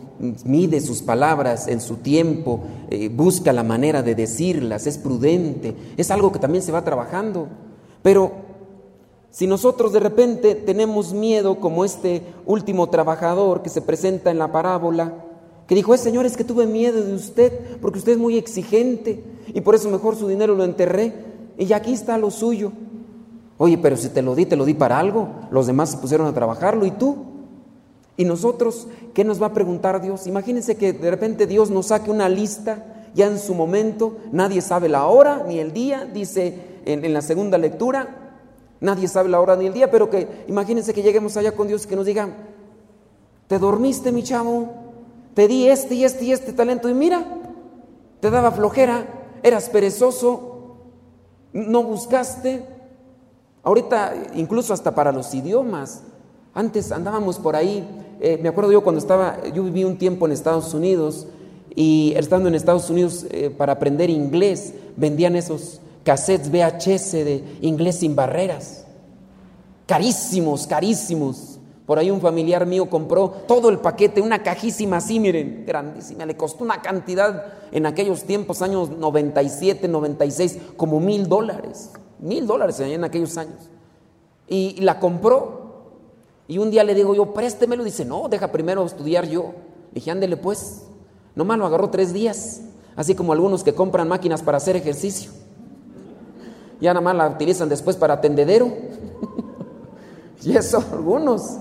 Mide 0.45 0.79
sus 0.79 1.01
palabras 1.01 1.67
en 1.67 1.81
su 1.81 1.97
tiempo, 1.97 2.61
eh, 2.89 3.09
busca 3.09 3.51
la 3.51 3.63
manera 3.63 4.03
de 4.03 4.15
decirlas, 4.15 4.87
es 4.87 4.97
prudente. 4.97 5.75
Es 5.97 6.11
algo 6.11 6.31
que 6.31 6.39
también 6.39 6.63
se 6.63 6.71
va 6.71 6.83
trabajando. 6.83 7.47
Pero 8.01 8.31
si 9.31 9.47
nosotros 9.47 9.91
de 9.91 9.99
repente 9.99 10.55
tenemos 10.55 11.13
miedo, 11.13 11.59
como 11.59 11.83
este 11.83 12.21
último 12.45 12.89
trabajador 12.89 13.63
que 13.63 13.69
se 13.69 13.81
presenta 13.81 14.29
en 14.29 14.37
la 14.37 14.51
parábola, 14.51 15.13
que 15.67 15.75
dijo, 15.75 15.95
eh, 15.95 15.97
Señor, 15.97 16.25
es 16.25 16.37
que 16.37 16.43
tuve 16.43 16.67
miedo 16.67 17.03
de 17.03 17.15
usted, 17.15 17.77
porque 17.81 17.99
usted 17.99 18.13
es 18.13 18.17
muy 18.17 18.37
exigente, 18.37 19.23
y 19.47 19.61
por 19.61 19.75
eso 19.75 19.89
mejor 19.89 20.15
su 20.15 20.27
dinero 20.27 20.55
lo 20.55 20.63
enterré, 20.63 21.13
y 21.57 21.71
aquí 21.73 21.93
está 21.93 22.17
lo 22.17 22.29
suyo. 22.29 22.71
Oye, 23.57 23.77
pero 23.77 23.97
si 23.97 24.09
te 24.09 24.21
lo 24.21 24.35
di, 24.35 24.45
te 24.45 24.55
lo 24.55 24.65
di 24.65 24.73
para 24.73 24.99
algo. 24.99 25.29
Los 25.51 25.67
demás 25.67 25.91
se 25.91 25.97
pusieron 25.97 26.27
a 26.27 26.33
trabajarlo 26.33 26.85
y 26.85 26.91
tú. 26.91 27.17
Y 28.17 28.25
nosotros, 28.25 28.87
¿qué 29.13 29.23
nos 29.23 29.41
va 29.41 29.47
a 29.47 29.53
preguntar 29.53 30.01
Dios? 30.01 30.27
Imagínense 30.27 30.75
que 30.75 30.93
de 30.93 31.09
repente 31.09 31.47
Dios 31.47 31.69
nos 31.69 31.87
saque 31.87 32.11
una 32.11 32.29
lista 32.29 32.85
ya 33.15 33.27
en 33.27 33.39
su 33.39 33.53
momento, 33.53 34.17
nadie 34.31 34.61
sabe 34.61 34.89
la 34.89 35.05
hora 35.07 35.43
ni 35.47 35.59
el 35.59 35.71
día, 35.71 36.05
dice 36.05 36.81
en, 36.85 37.13
la 37.13 37.21
segunda 37.21 37.57
lectura, 37.57 38.33
nadie 38.81 39.07
sabe 39.07 39.29
la 39.29 39.39
hora 39.39 39.55
ni 39.55 39.67
el 39.67 39.73
día, 39.73 39.91
pero 39.91 40.09
que 40.09 40.27
imagínense 40.47 40.93
que 40.93 41.03
lleguemos 41.03 41.37
allá 41.37 41.53
con 41.53 41.67
Dios 41.67 41.85
y 41.85 41.87
que 41.87 41.95
nos 41.95 42.05
diga, 42.05 42.29
te 43.47 43.59
dormiste 43.59 44.11
mi 44.11 44.23
chavo, 44.23 44.73
te 45.33 45.47
di 45.47 45.67
este 45.67 45.95
y 45.95 46.03
este 46.03 46.25
y 46.25 46.31
este 46.31 46.53
talento 46.53 46.89
y 46.89 46.93
mira, 46.93 47.23
te 48.19 48.29
daba 48.29 48.51
flojera, 48.51 49.05
eras 49.43 49.69
perezoso, 49.69 50.77
no 51.53 51.83
buscaste, 51.83 52.65
Ahorita 53.63 54.13
incluso 54.35 54.73
hasta 54.73 54.93
para 54.93 55.13
los 55.13 55.33
idiomas. 55.33 56.03
Antes 56.53 56.91
andábamos 56.91 57.39
por 57.39 57.55
ahí, 57.55 57.87
eh, 58.19 58.37
me 58.41 58.49
acuerdo 58.49 58.71
yo 58.71 58.83
cuando 58.83 58.99
estaba, 58.99 59.41
yo 59.53 59.63
viví 59.63 59.85
un 59.85 59.97
tiempo 59.97 60.25
en 60.25 60.33
Estados 60.33 60.73
Unidos 60.73 61.27
y 61.73 62.13
estando 62.15 62.49
en 62.49 62.55
Estados 62.55 62.89
Unidos 62.89 63.25
eh, 63.31 63.49
para 63.49 63.73
aprender 63.73 64.09
inglés, 64.09 64.73
vendían 64.97 65.37
esos 65.37 65.79
cassettes 66.03 66.51
VHS 66.51 67.11
de 67.13 67.43
inglés 67.61 67.99
sin 67.99 68.15
barreras. 68.15 68.85
Carísimos, 69.87 70.67
carísimos. 70.67 71.57
Por 71.85 71.99
ahí 71.99 72.11
un 72.11 72.21
familiar 72.21 72.65
mío 72.65 72.89
compró 72.89 73.29
todo 73.47 73.69
el 73.69 73.79
paquete, 73.79 74.21
una 74.21 74.43
cajísima 74.43 74.97
así, 74.97 75.19
miren, 75.19 75.63
grandísima. 75.65 76.25
Le 76.25 76.37
costó 76.37 76.63
una 76.63 76.81
cantidad 76.81 77.45
en 77.71 77.85
aquellos 77.85 78.23
tiempos, 78.23 78.61
años 78.61 78.89
97, 78.89 79.87
96, 79.87 80.59
como 80.77 80.99
mil 80.99 81.27
dólares 81.27 81.91
mil 82.23 82.47
dólares 82.47 82.79
en 82.79 83.03
aquellos 83.03 83.37
años. 83.37 83.69
Y, 84.47 84.81
la 84.81 84.99
compró. 84.99 85.61
Y 86.47 86.57
un 86.57 86.71
día 86.71 86.83
le 86.83 86.95
digo 86.95 87.13
yo, 87.13 87.33
préstemelo. 87.33 87.83
Dice, 87.83 88.05
no, 88.05 88.27
deja 88.29 88.51
primero 88.51 88.85
estudiar 88.85 89.27
yo. 89.27 89.53
Le 89.91 89.95
dije, 89.95 90.11
ándele 90.11 90.37
pues. 90.37 90.83
Nomás 91.35 91.57
lo 91.57 91.65
agarró 91.65 91.89
tres 91.89 92.13
días. 92.13 92.61
Así 92.95 93.15
como 93.15 93.33
algunos 93.33 93.63
que 93.63 93.73
compran 93.73 94.07
máquinas 94.07 94.41
para 94.41 94.57
hacer 94.57 94.75
ejercicio. 94.75 95.31
Ya 96.79 96.93
nada 96.93 97.01
más 97.03 97.15
la 97.15 97.27
utilizan 97.27 97.69
después 97.69 97.95
para 97.95 98.21
tendedero. 98.21 98.71
y 100.43 100.55
eso, 100.55 100.83
algunos. 100.91 101.57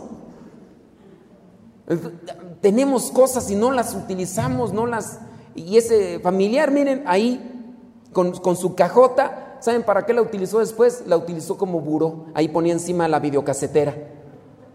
Tenemos 2.61 3.11
cosas 3.11 3.51
y 3.51 3.55
no 3.55 3.71
las 3.73 3.95
utilizamos, 3.95 4.73
no 4.73 4.87
las... 4.87 5.21
Y 5.55 5.77
ese 5.77 6.19
familiar, 6.21 6.71
miren, 6.71 7.05
ahí, 7.07 7.75
con, 8.13 8.33
con 8.33 8.57
su 8.57 8.75
cajota, 8.75 9.52
¿Saben 9.63 9.85
para 9.85 10.05
qué 10.05 10.13
la 10.13 10.23
utilizó 10.23 10.59
después? 10.59 11.05
La 11.07 11.17
utilizó 11.17 11.57
como 11.57 11.81
buró. 11.81 12.25
Ahí 12.35 12.49
ponía 12.49 12.73
encima 12.73 13.07
la 13.07 13.21
videocasetera. 13.21 13.95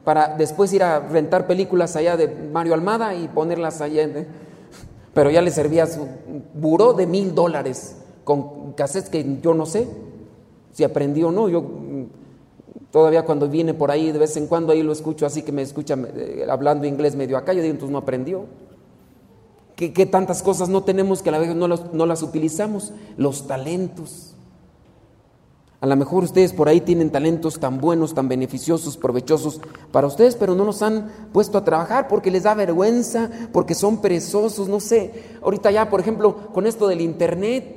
Para 0.05 0.29
después 0.37 0.71
ir 0.71 0.81
a 0.81 1.01
rentar 1.01 1.45
películas 1.45 1.97
allá 1.97 2.15
de 2.15 2.29
Mario 2.29 2.73
Almada 2.73 3.13
y 3.13 3.27
ponerlas 3.27 3.81
allá. 3.81 4.09
Pero 5.13 5.29
ya 5.29 5.41
le 5.41 5.51
servía 5.51 5.87
su 5.87 6.07
buró 6.53 6.93
de 6.93 7.05
mil 7.05 7.35
dólares 7.35 7.97
con 8.23 8.71
cassettes 8.73 9.09
que 9.09 9.39
yo 9.41 9.53
no 9.53 9.65
sé 9.65 9.89
si 10.71 10.85
aprendió 10.85 11.27
o 11.27 11.31
no. 11.33 11.49
Yo 11.49 11.61
mm, 11.61 12.05
todavía 12.89 13.25
cuando 13.25 13.49
viene 13.49 13.73
por 13.73 13.91
ahí 13.91 14.13
de 14.13 14.19
vez 14.19 14.37
en 14.37 14.47
cuando 14.47 14.71
ahí 14.71 14.83
lo 14.83 14.93
escucho 14.93 15.25
así 15.25 15.41
que 15.41 15.51
me 15.51 15.63
escucha 15.63 15.97
eh, 16.15 16.47
hablando 16.49 16.87
inglés 16.87 17.17
medio 17.17 17.35
acá. 17.35 17.51
Yo 17.51 17.61
digo, 17.61 17.73
entonces 17.73 17.91
no 17.91 17.97
aprendió. 17.97 18.45
¿Qué, 19.75 20.05
tantas 20.05 20.41
cosas 20.41 20.69
no 20.69 20.83
tenemos 20.85 21.21
que 21.21 21.27
a 21.27 21.33
la 21.33 21.39
vez 21.39 21.53
no, 21.53 21.67
no 21.67 22.05
las 22.05 22.23
utilizamos? 22.23 22.93
Los 23.17 23.47
talentos. 23.47 24.36
A 25.79 25.85
lo 25.85 25.95
mejor 25.95 26.23
ustedes 26.23 26.53
por 26.53 26.69
ahí 26.69 26.81
tienen 26.81 27.11
talentos 27.11 27.59
tan 27.59 27.79
buenos, 27.79 28.15
tan 28.15 28.27
beneficiosos, 28.27 28.97
provechosos 28.97 29.61
para 29.91 30.07
ustedes, 30.07 30.35
pero 30.35 30.55
no 30.55 30.65
los 30.65 30.81
han 30.81 31.11
puesto 31.31 31.57
a 31.57 31.63
trabajar 31.63 32.07
porque 32.07 32.31
les 32.31 32.43
da 32.43 32.55
vergüenza, 32.55 33.29
porque 33.53 33.75
son 33.75 34.01
perezosos, 34.01 34.67
no 34.67 34.79
sé. 34.79 35.11
Ahorita 35.43 35.69
ya, 35.69 35.87
por 35.87 35.99
ejemplo, 35.99 36.51
con 36.51 36.65
esto 36.65 36.87
del 36.87 37.01
Internet, 37.01 37.75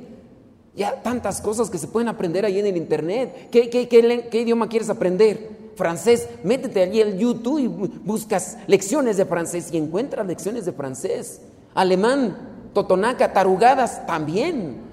ya 0.75 1.03
tantas 1.03 1.41
cosas 1.41 1.69
que 1.69 1.77
se 1.77 1.87
pueden 1.87 2.07
aprender 2.07 2.43
ahí 2.43 2.59
en 2.59 2.65
el 2.65 2.77
Internet. 2.77 3.49
¿Qué, 3.51 4.29
idioma 4.31 4.67
quieres 4.67 4.89
aprender? 4.89 5.61
Francés, 5.75 6.27
métete 6.43 6.81
allí 6.81 7.01
en 7.01 7.19
YouTube 7.19 7.59
y 7.59 7.67
buscas 7.67 8.57
lecciones 8.65 9.17
de 9.17 9.25
francés 9.25 9.69
y 9.71 9.77
encuentras 9.77 10.25
lecciones 10.25 10.65
de 10.65 10.73
francés. 10.73 11.41
Alemán, 11.75 12.35
totonaca, 12.73 13.31
tarugadas, 13.31 14.07
también. 14.07 14.90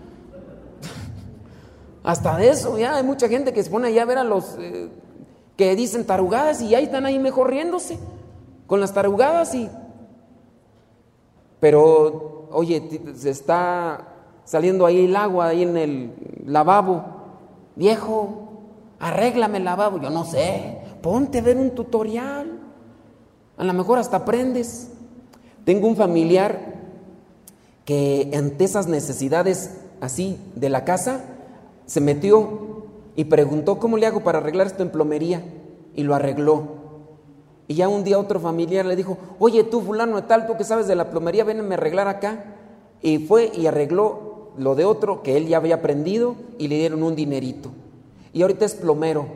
Hasta 2.09 2.39
de 2.39 2.49
eso, 2.49 2.79
ya 2.79 2.97
hay 2.97 3.03
mucha 3.03 3.29
gente 3.29 3.53
que 3.53 3.63
se 3.63 3.69
pone 3.69 3.89
allá 3.89 4.01
a 4.01 4.07
ver 4.07 4.17
a 4.17 4.25
los 4.25 4.57
eh, 4.59 4.89
que 5.59 5.77
dicen 5.77 6.07
tarugadas 6.07 6.63
y 6.63 6.75
ahí 6.75 6.85
están 6.85 7.05
ahí 7.05 7.19
mejor 7.19 7.51
riéndose 7.51 7.99
con 8.67 8.81
las 8.81 8.95
tarugadas 8.95 9.55
y... 9.55 9.69
Pero, 11.61 12.49
oye, 12.51 13.13
se 13.15 13.29
está 13.29 14.09
saliendo 14.47 14.87
ahí 14.87 15.05
el 15.05 15.15
agua 15.17 15.49
ahí 15.49 15.63
en 15.63 15.77
el 15.77 16.15
lavabo. 16.47 17.05
Viejo, 17.77 18.53
arréglame 18.99 19.59
el 19.59 19.65
lavabo. 19.65 20.01
Yo 20.01 20.09
no 20.09 20.25
sé, 20.25 20.79
ponte 21.03 21.41
a 21.41 21.43
ver 21.43 21.59
un 21.59 21.73
tutorial. 21.73 22.59
A 23.59 23.65
lo 23.65 23.75
mejor 23.75 23.99
hasta 23.99 24.17
aprendes. 24.17 24.93
Tengo 25.67 25.87
un 25.87 25.97
familiar 25.97 26.75
que 27.85 28.31
ante 28.35 28.65
esas 28.65 28.87
necesidades 28.87 29.75
así 30.01 30.41
de 30.55 30.71
la 30.71 30.85
casa, 30.85 31.35
se 31.89 32.03
metió 32.03 32.85
y 33.17 33.25
preguntó, 33.25 33.79
¿cómo 33.79 33.97
le 33.97 34.07
hago 34.07 34.23
para 34.23 34.39
arreglar 34.39 34.67
esto 34.67 34.83
en 34.83 34.91
plomería? 34.91 35.43
Y 35.95 36.03
lo 36.03 36.15
arregló. 36.15 36.69
Y 37.67 37.75
ya 37.75 37.89
un 37.89 38.05
día 38.05 38.19
otro 38.19 38.39
familiar 38.39 38.85
le 38.85 38.95
dijo, 38.95 39.17
oye 39.39 39.65
tú 39.65 39.81
fulano 39.81 40.17
de 40.17 40.23
tal, 40.23 40.47
tú 40.47 40.57
que 40.57 40.65
sabes 40.65 40.87
de 40.87 40.95
la 40.95 41.11
plomería, 41.11 41.45
ven 41.45 41.61
a 41.61 41.75
arreglar 41.75 42.09
acá. 42.09 42.45
Y 43.01 43.19
fue 43.19 43.51
y 43.55 43.67
arregló 43.67 44.53
lo 44.59 44.75
de 44.75 44.85
otro 44.85 45.23
que 45.23 45.39
él 45.39 45.49
ya 45.49 45.57
había 45.57 45.77
aprendido 45.77 46.37
y 46.59 46.69
le 46.69 46.77
dieron 46.77 47.03
un 47.03 47.17
dinerito. 47.17 47.71
Y 48.35 48.43
ahorita 48.43 48.67
es 48.67 48.75
plomero. 48.75 49.27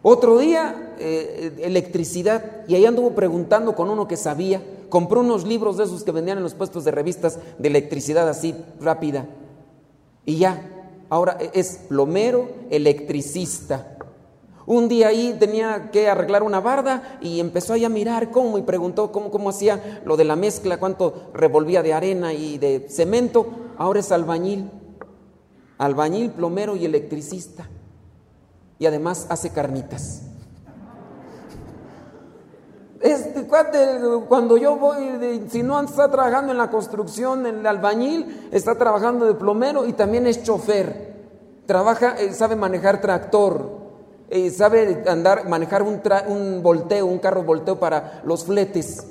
Otro 0.00 0.38
día, 0.38 0.94
eh, 0.98 1.52
electricidad, 1.58 2.64
y 2.66 2.76
ahí 2.76 2.86
anduvo 2.86 3.10
preguntando 3.10 3.74
con 3.74 3.90
uno 3.90 4.08
que 4.08 4.16
sabía. 4.16 4.62
Compró 4.88 5.20
unos 5.20 5.46
libros 5.46 5.76
de 5.76 5.84
esos 5.84 6.02
que 6.02 6.12
vendían 6.12 6.38
en 6.38 6.44
los 6.44 6.54
puestos 6.54 6.84
de 6.84 6.92
revistas 6.92 7.38
de 7.58 7.68
electricidad 7.68 8.26
así 8.26 8.54
rápida. 8.80 9.26
Y 10.24 10.38
ya, 10.38 10.75
ahora 11.08 11.38
es 11.52 11.80
plomero, 11.88 12.48
electricista. 12.70 13.96
Un 14.66 14.88
día 14.88 15.08
ahí 15.08 15.36
tenía 15.38 15.90
que 15.92 16.08
arreglar 16.08 16.42
una 16.42 16.60
barda 16.60 17.18
y 17.20 17.38
empezó 17.38 17.72
ahí 17.72 17.84
a 17.84 17.88
mirar 17.88 18.32
cómo 18.32 18.58
y 18.58 18.62
preguntó 18.62 19.12
cómo, 19.12 19.30
cómo 19.30 19.50
hacía 19.50 20.02
lo 20.04 20.16
de 20.16 20.24
la 20.24 20.34
mezcla, 20.34 20.78
cuánto 20.78 21.30
revolvía 21.32 21.84
de 21.84 21.94
arena 21.94 22.32
y 22.32 22.58
de 22.58 22.86
cemento. 22.90 23.46
Ahora 23.78 24.00
es 24.00 24.10
albañil, 24.10 24.68
albañil, 25.78 26.30
plomero 26.30 26.74
y 26.74 26.84
electricista. 26.84 27.68
Y 28.78 28.86
además 28.86 29.26
hace 29.30 29.50
carnitas. 29.50 30.25
Este 33.46 34.00
cuando 34.28 34.56
yo 34.56 34.76
voy, 34.76 35.46
si 35.48 35.62
no 35.62 35.80
está 35.80 36.10
trabajando 36.10 36.52
en 36.52 36.58
la 36.58 36.70
construcción, 36.70 37.46
en 37.46 37.60
el 37.60 37.66
albañil, 37.66 38.48
está 38.50 38.76
trabajando 38.76 39.24
de 39.24 39.34
plomero 39.34 39.86
y 39.86 39.92
también 39.92 40.26
es 40.26 40.42
chofer. 40.42 41.14
Trabaja, 41.66 42.16
eh, 42.18 42.32
sabe 42.32 42.56
manejar 42.56 43.00
tractor, 43.00 43.70
eh, 44.30 44.50
sabe 44.50 45.04
andar, 45.08 45.48
manejar 45.48 45.82
un, 45.82 46.00
un 46.28 46.62
volteo, 46.62 47.06
un 47.06 47.18
carro 47.18 47.42
volteo 47.44 47.78
para 47.78 48.20
los 48.24 48.44
fletes. 48.44 49.06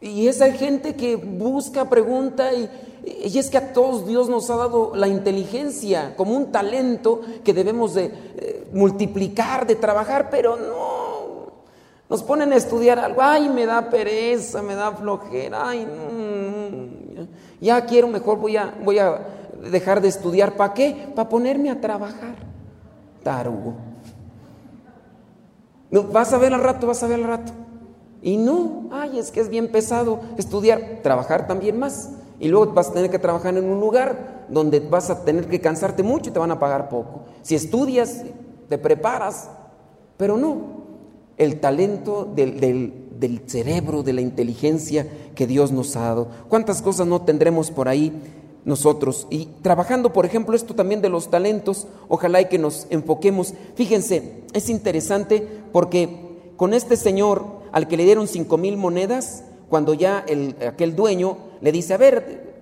Y 0.00 0.28
esa 0.28 0.50
gente 0.52 0.96
que 0.96 1.16
busca, 1.16 1.88
pregunta, 1.88 2.52
y, 2.54 2.70
y, 3.04 3.38
es 3.38 3.50
que 3.50 3.58
a 3.58 3.72
todos 3.72 4.06
Dios 4.06 4.28
nos 4.28 4.48
ha 4.48 4.56
dado 4.56 4.92
la 4.94 5.08
inteligencia 5.08 6.14
como 6.16 6.34
un 6.34 6.50
talento 6.50 7.20
que 7.44 7.52
debemos 7.52 7.94
de 7.94 8.06
eh, 8.06 8.68
multiplicar, 8.72 9.66
de 9.66 9.76
trabajar, 9.76 10.28
pero 10.30 10.56
no. 10.56 10.99
Nos 12.10 12.24
ponen 12.24 12.52
a 12.52 12.56
estudiar 12.56 12.98
algo, 12.98 13.22
ay, 13.22 13.48
me 13.48 13.64
da 13.64 13.88
pereza, 13.88 14.60
me 14.62 14.74
da 14.74 14.90
flojera, 14.90 15.68
ay, 15.68 15.86
ya 17.60 17.86
quiero, 17.86 18.08
mejor 18.08 18.38
voy 18.38 18.56
a, 18.56 18.74
voy 18.82 18.98
a 18.98 19.20
dejar 19.70 20.00
de 20.00 20.08
estudiar. 20.08 20.56
¿Para 20.56 20.74
qué? 20.74 21.12
Para 21.14 21.28
ponerme 21.28 21.70
a 21.70 21.80
trabajar. 21.80 22.34
Tarugo. 23.22 23.74
No, 25.90 26.02
vas 26.02 26.32
a 26.32 26.38
ver 26.38 26.52
al 26.52 26.62
rato, 26.62 26.88
vas 26.88 27.00
a 27.04 27.06
ver 27.06 27.20
al 27.20 27.28
rato. 27.28 27.52
Y 28.22 28.36
no, 28.36 28.88
ay, 28.90 29.18
es 29.20 29.30
que 29.30 29.38
es 29.38 29.48
bien 29.48 29.70
pesado 29.70 30.20
estudiar, 30.36 30.98
trabajar 31.04 31.46
también 31.46 31.78
más. 31.78 32.10
Y 32.40 32.48
luego 32.48 32.72
vas 32.72 32.88
a 32.88 32.92
tener 32.92 33.10
que 33.10 33.20
trabajar 33.20 33.56
en 33.56 33.64
un 33.64 33.78
lugar 33.78 34.46
donde 34.48 34.80
vas 34.80 35.10
a 35.10 35.24
tener 35.24 35.46
que 35.46 35.60
cansarte 35.60 36.02
mucho 36.02 36.30
y 36.30 36.32
te 36.32 36.40
van 36.40 36.50
a 36.50 36.58
pagar 36.58 36.88
poco. 36.88 37.22
Si 37.42 37.54
estudias, 37.54 38.24
te 38.68 38.78
preparas, 38.78 39.48
pero 40.16 40.36
no. 40.36 40.79
El 41.40 41.58
talento 41.58 42.30
del, 42.36 42.60
del 43.18 43.42
cerebro, 43.46 44.04
de 44.04 44.12
la 44.12 44.20
inteligencia 44.20 45.08
que 45.34 45.48
Dios 45.48 45.72
nos 45.72 45.96
ha 45.96 46.02
dado. 46.02 46.28
¿Cuántas 46.48 46.82
cosas 46.82 47.08
no 47.08 47.22
tendremos 47.22 47.72
por 47.72 47.88
ahí 47.88 48.12
nosotros. 48.64 49.26
Y 49.30 49.46
trabajando, 49.62 50.12
por 50.12 50.26
ejemplo, 50.26 50.54
esto 50.54 50.74
también 50.74 51.00
de 51.00 51.08
los 51.08 51.30
talentos, 51.30 51.86
ojalá 52.08 52.40
y 52.40 52.46
que 52.46 52.58
nos 52.58 52.86
enfoquemos. 52.90 53.54
Fíjense, 53.74 54.42
es 54.52 54.68
interesante 54.68 55.46
porque 55.72 56.08
con 56.56 56.74
este 56.74 56.96
señor 56.96 57.60
al 57.72 57.88
que 57.88 57.96
le 57.96 58.04
dieron 58.04 58.28
cinco 58.28 58.58
mil 58.58 58.76
monedas, 58.76 59.44
cuando 59.68 59.94
ya 59.94 60.24
el, 60.26 60.56
aquel 60.66 60.96
dueño 60.96 61.38
le 61.60 61.72
dice, 61.72 61.94
a 61.94 61.98
ver, 61.98 62.54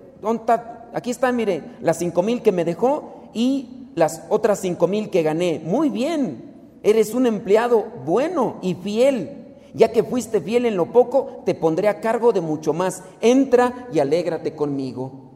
aquí 0.93 1.09
están, 1.09 1.35
mire, 1.35 1.63
las 1.81 1.97
cinco 1.97 2.21
mil 2.21 2.41
que 2.41 2.51
me 2.51 2.65
dejó 2.65 3.29
y 3.33 3.87
las 3.95 4.23
otras 4.29 4.59
cinco 4.59 4.87
mil 4.87 5.09
que 5.09 5.23
gané. 5.23 5.61
Muy 5.63 5.89
bien, 5.89 6.48
eres 6.83 7.13
un 7.13 7.25
empleado 7.25 7.85
bueno 8.05 8.57
y 8.61 8.75
fiel. 8.75 9.35
Ya 9.73 9.91
que 9.91 10.03
fuiste 10.03 10.41
fiel 10.41 10.65
en 10.65 10.75
lo 10.75 10.91
poco, 10.91 11.43
te 11.45 11.53
pondré 11.53 11.87
a 11.87 12.01
cargo 12.01 12.31
de 12.31 12.41
mucho 12.41 12.73
más. 12.73 13.03
Entra 13.21 13.87
y 13.93 13.99
alégrate 13.99 14.55
conmigo. 14.55 15.29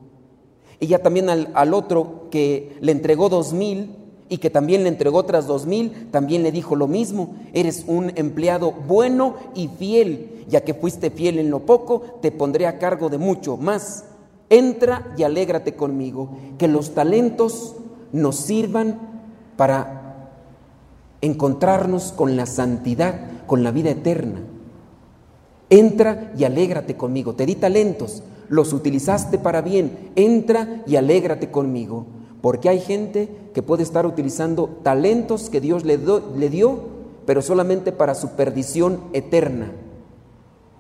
Y 0.80 0.88
ya 0.88 1.00
también 1.00 1.30
al, 1.30 1.74
otro 1.74 2.28
que 2.30 2.76
le 2.82 2.92
entregó 2.92 3.30
dos 3.30 3.54
mil 3.54 3.96
y 4.28 4.40
que 4.40 4.50
también 4.50 4.84
le 4.84 4.90
entregó 4.90 5.20
otras 5.20 5.48
dos 5.48 5.66
mil, 5.66 6.10
también 6.12 6.44
le 6.44 6.52
dijo 6.52 6.76
lo 6.76 6.88
mismo, 6.88 7.36
eres 7.54 7.86
un 7.88 8.12
empleado 8.16 8.72
bueno 8.72 9.36
y 9.54 9.68
fiel, 9.68 10.44
ya 10.48 10.62
que 10.62 10.74
fuiste 10.74 11.12
fiel 11.12 11.40
en 11.40 11.52
lo 11.52 11.60
poco, 11.60 12.02
te 12.22 12.32
pondré 12.32 12.66
a 12.66 12.80
cargo 12.80 13.10
de 13.10 13.18
mucho 13.18 13.58
más. 13.58 14.06
Entra 14.50 15.14
y 15.18 15.24
alégrate 15.24 15.76
conmigo, 15.76 16.30
que 16.58 16.68
los 16.68 16.94
talentos 16.94 17.76
nos 18.12 18.36
sirvan 18.36 19.00
para 19.56 20.03
encontrarnos 21.24 22.12
con 22.12 22.36
la 22.36 22.46
santidad, 22.46 23.46
con 23.48 23.64
la 23.64 23.72
vida 23.72 23.92
eterna. 23.92 24.42
Entra 25.70 26.34
y 26.38 26.44
alégrate 26.44 26.98
conmigo, 26.98 27.34
te 27.34 27.46
di 27.46 27.56
talentos, 27.56 28.24
los 28.50 28.74
utilizaste 28.74 29.38
para 29.38 29.62
bien, 29.62 30.12
entra 30.18 30.84
y 30.86 30.98
alégrate 30.98 31.50
conmigo, 31.50 32.06
porque 32.42 32.68
hay 32.68 32.82
gente 32.82 33.30
que 33.54 33.64
puede 33.64 33.84
estar 33.84 34.06
utilizando 34.06 34.68
talentos 34.84 35.50
que 35.50 35.62
Dios 35.62 35.86
le, 35.86 35.98
dio, 36.50 36.80
pero 37.26 37.42
solamente 37.42 37.94
para 37.94 38.16
su 38.16 38.32
perdición 38.32 39.00
eterna. 39.14 39.72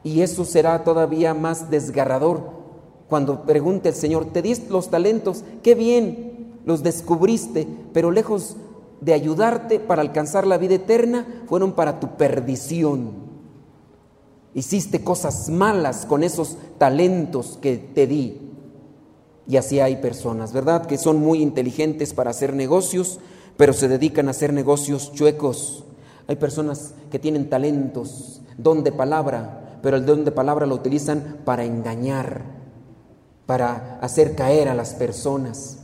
Y 0.04 0.22
eso 0.22 0.44
será 0.44 0.84
todavía 0.84 1.34
más 1.34 1.70
desgarrador 1.72 2.64
cuando 3.08 3.44
pregunte 3.44 3.90
el 3.90 3.96
Señor, 3.96 4.26
te 4.26 4.42
diste 4.42 4.70
los 4.70 4.90
talentos, 4.90 5.46
qué 5.64 5.74
bien, 5.74 6.60
los 6.66 6.84
descubriste, 6.84 7.66
pero 7.94 8.12
lejos 8.12 8.58
de 9.04 9.14
ayudarte 9.14 9.80
para 9.80 10.02
alcanzar 10.02 10.48
la 10.48 10.58
vida 10.58 10.76
eterna, 10.76 11.44
fueron 11.48 11.74
para 11.74 12.00
tu 12.00 12.16
perdición. 12.16 13.12
Hiciste 14.54 15.04
cosas 15.04 15.50
malas 15.50 16.06
con 16.06 16.24
esos 16.24 16.58
talentos 16.78 17.58
que 17.62 17.78
te 17.78 18.08
di. 18.08 18.40
Y 19.48 19.58
así 19.58 19.80
hay 19.80 19.98
personas, 19.98 20.54
¿verdad? 20.54 20.86
Que 20.86 20.98
son 20.98 21.20
muy 21.20 21.42
inteligentes 21.42 22.14
para 22.14 22.30
hacer 22.30 22.54
negocios, 22.54 23.20
pero 23.58 23.74
se 23.74 23.88
dedican 23.88 24.28
a 24.28 24.32
hacer 24.32 24.54
negocios 24.54 25.12
chuecos. 25.14 25.84
Hay 26.28 26.38
personas 26.38 26.94
que 27.12 27.20
tienen 27.20 27.50
talentos, 27.50 28.42
don 28.58 28.84
de 28.84 28.94
palabra, 28.94 29.80
pero 29.82 29.98
el 29.98 30.06
don 30.06 30.24
de 30.24 30.32
palabra 30.32 30.66
lo 30.66 30.76
utilizan 30.76 31.40
para 31.44 31.66
engañar, 31.66 32.46
para 33.46 34.00
hacer 34.00 34.36
caer 34.36 34.70
a 34.70 34.76
las 34.76 34.94
personas, 34.94 35.80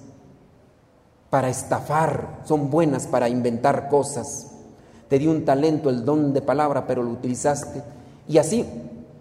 para 1.29 1.49
estafar, 1.49 2.41
son 2.45 2.69
buenas 2.69 3.07
para 3.07 3.29
inventar 3.29 3.89
cosas. 3.89 4.51
Te 5.07 5.19
di 5.19 5.27
un 5.27 5.45
talento, 5.45 5.89
el 5.89 6.05
don 6.05 6.33
de 6.33 6.41
palabra, 6.41 6.87
pero 6.87 7.03
lo 7.03 7.11
utilizaste 7.11 7.83
y 8.27 8.37
así 8.37 8.65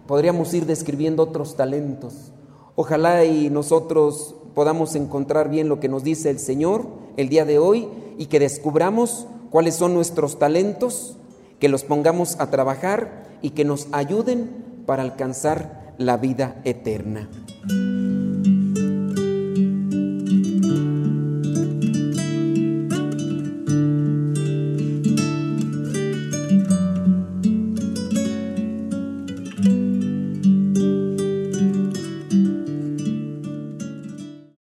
podríamos 0.06 0.52
ir 0.54 0.66
describiendo 0.66 1.22
otros 1.22 1.56
talentos. 1.56 2.32
Ojalá 2.76 3.24
y 3.24 3.50
nosotros 3.50 4.34
podamos 4.54 4.94
encontrar 4.94 5.48
bien 5.48 5.68
lo 5.68 5.80
que 5.80 5.88
nos 5.88 6.04
dice 6.04 6.30
el 6.30 6.38
Señor 6.38 6.86
el 7.16 7.28
día 7.28 7.44
de 7.44 7.58
hoy 7.58 7.88
y 8.18 8.26
que 8.26 8.38
descubramos 8.38 9.26
cuáles 9.50 9.74
son 9.74 9.94
nuestros 9.94 10.38
talentos, 10.38 11.16
que 11.58 11.68
los 11.68 11.84
pongamos 11.84 12.38
a 12.38 12.50
trabajar 12.50 13.24
y 13.42 13.50
que 13.50 13.64
nos 13.64 13.88
ayuden 13.92 14.82
para 14.86 15.02
alcanzar 15.02 15.94
la 15.98 16.16
vida 16.16 16.60
eterna. 16.64 17.28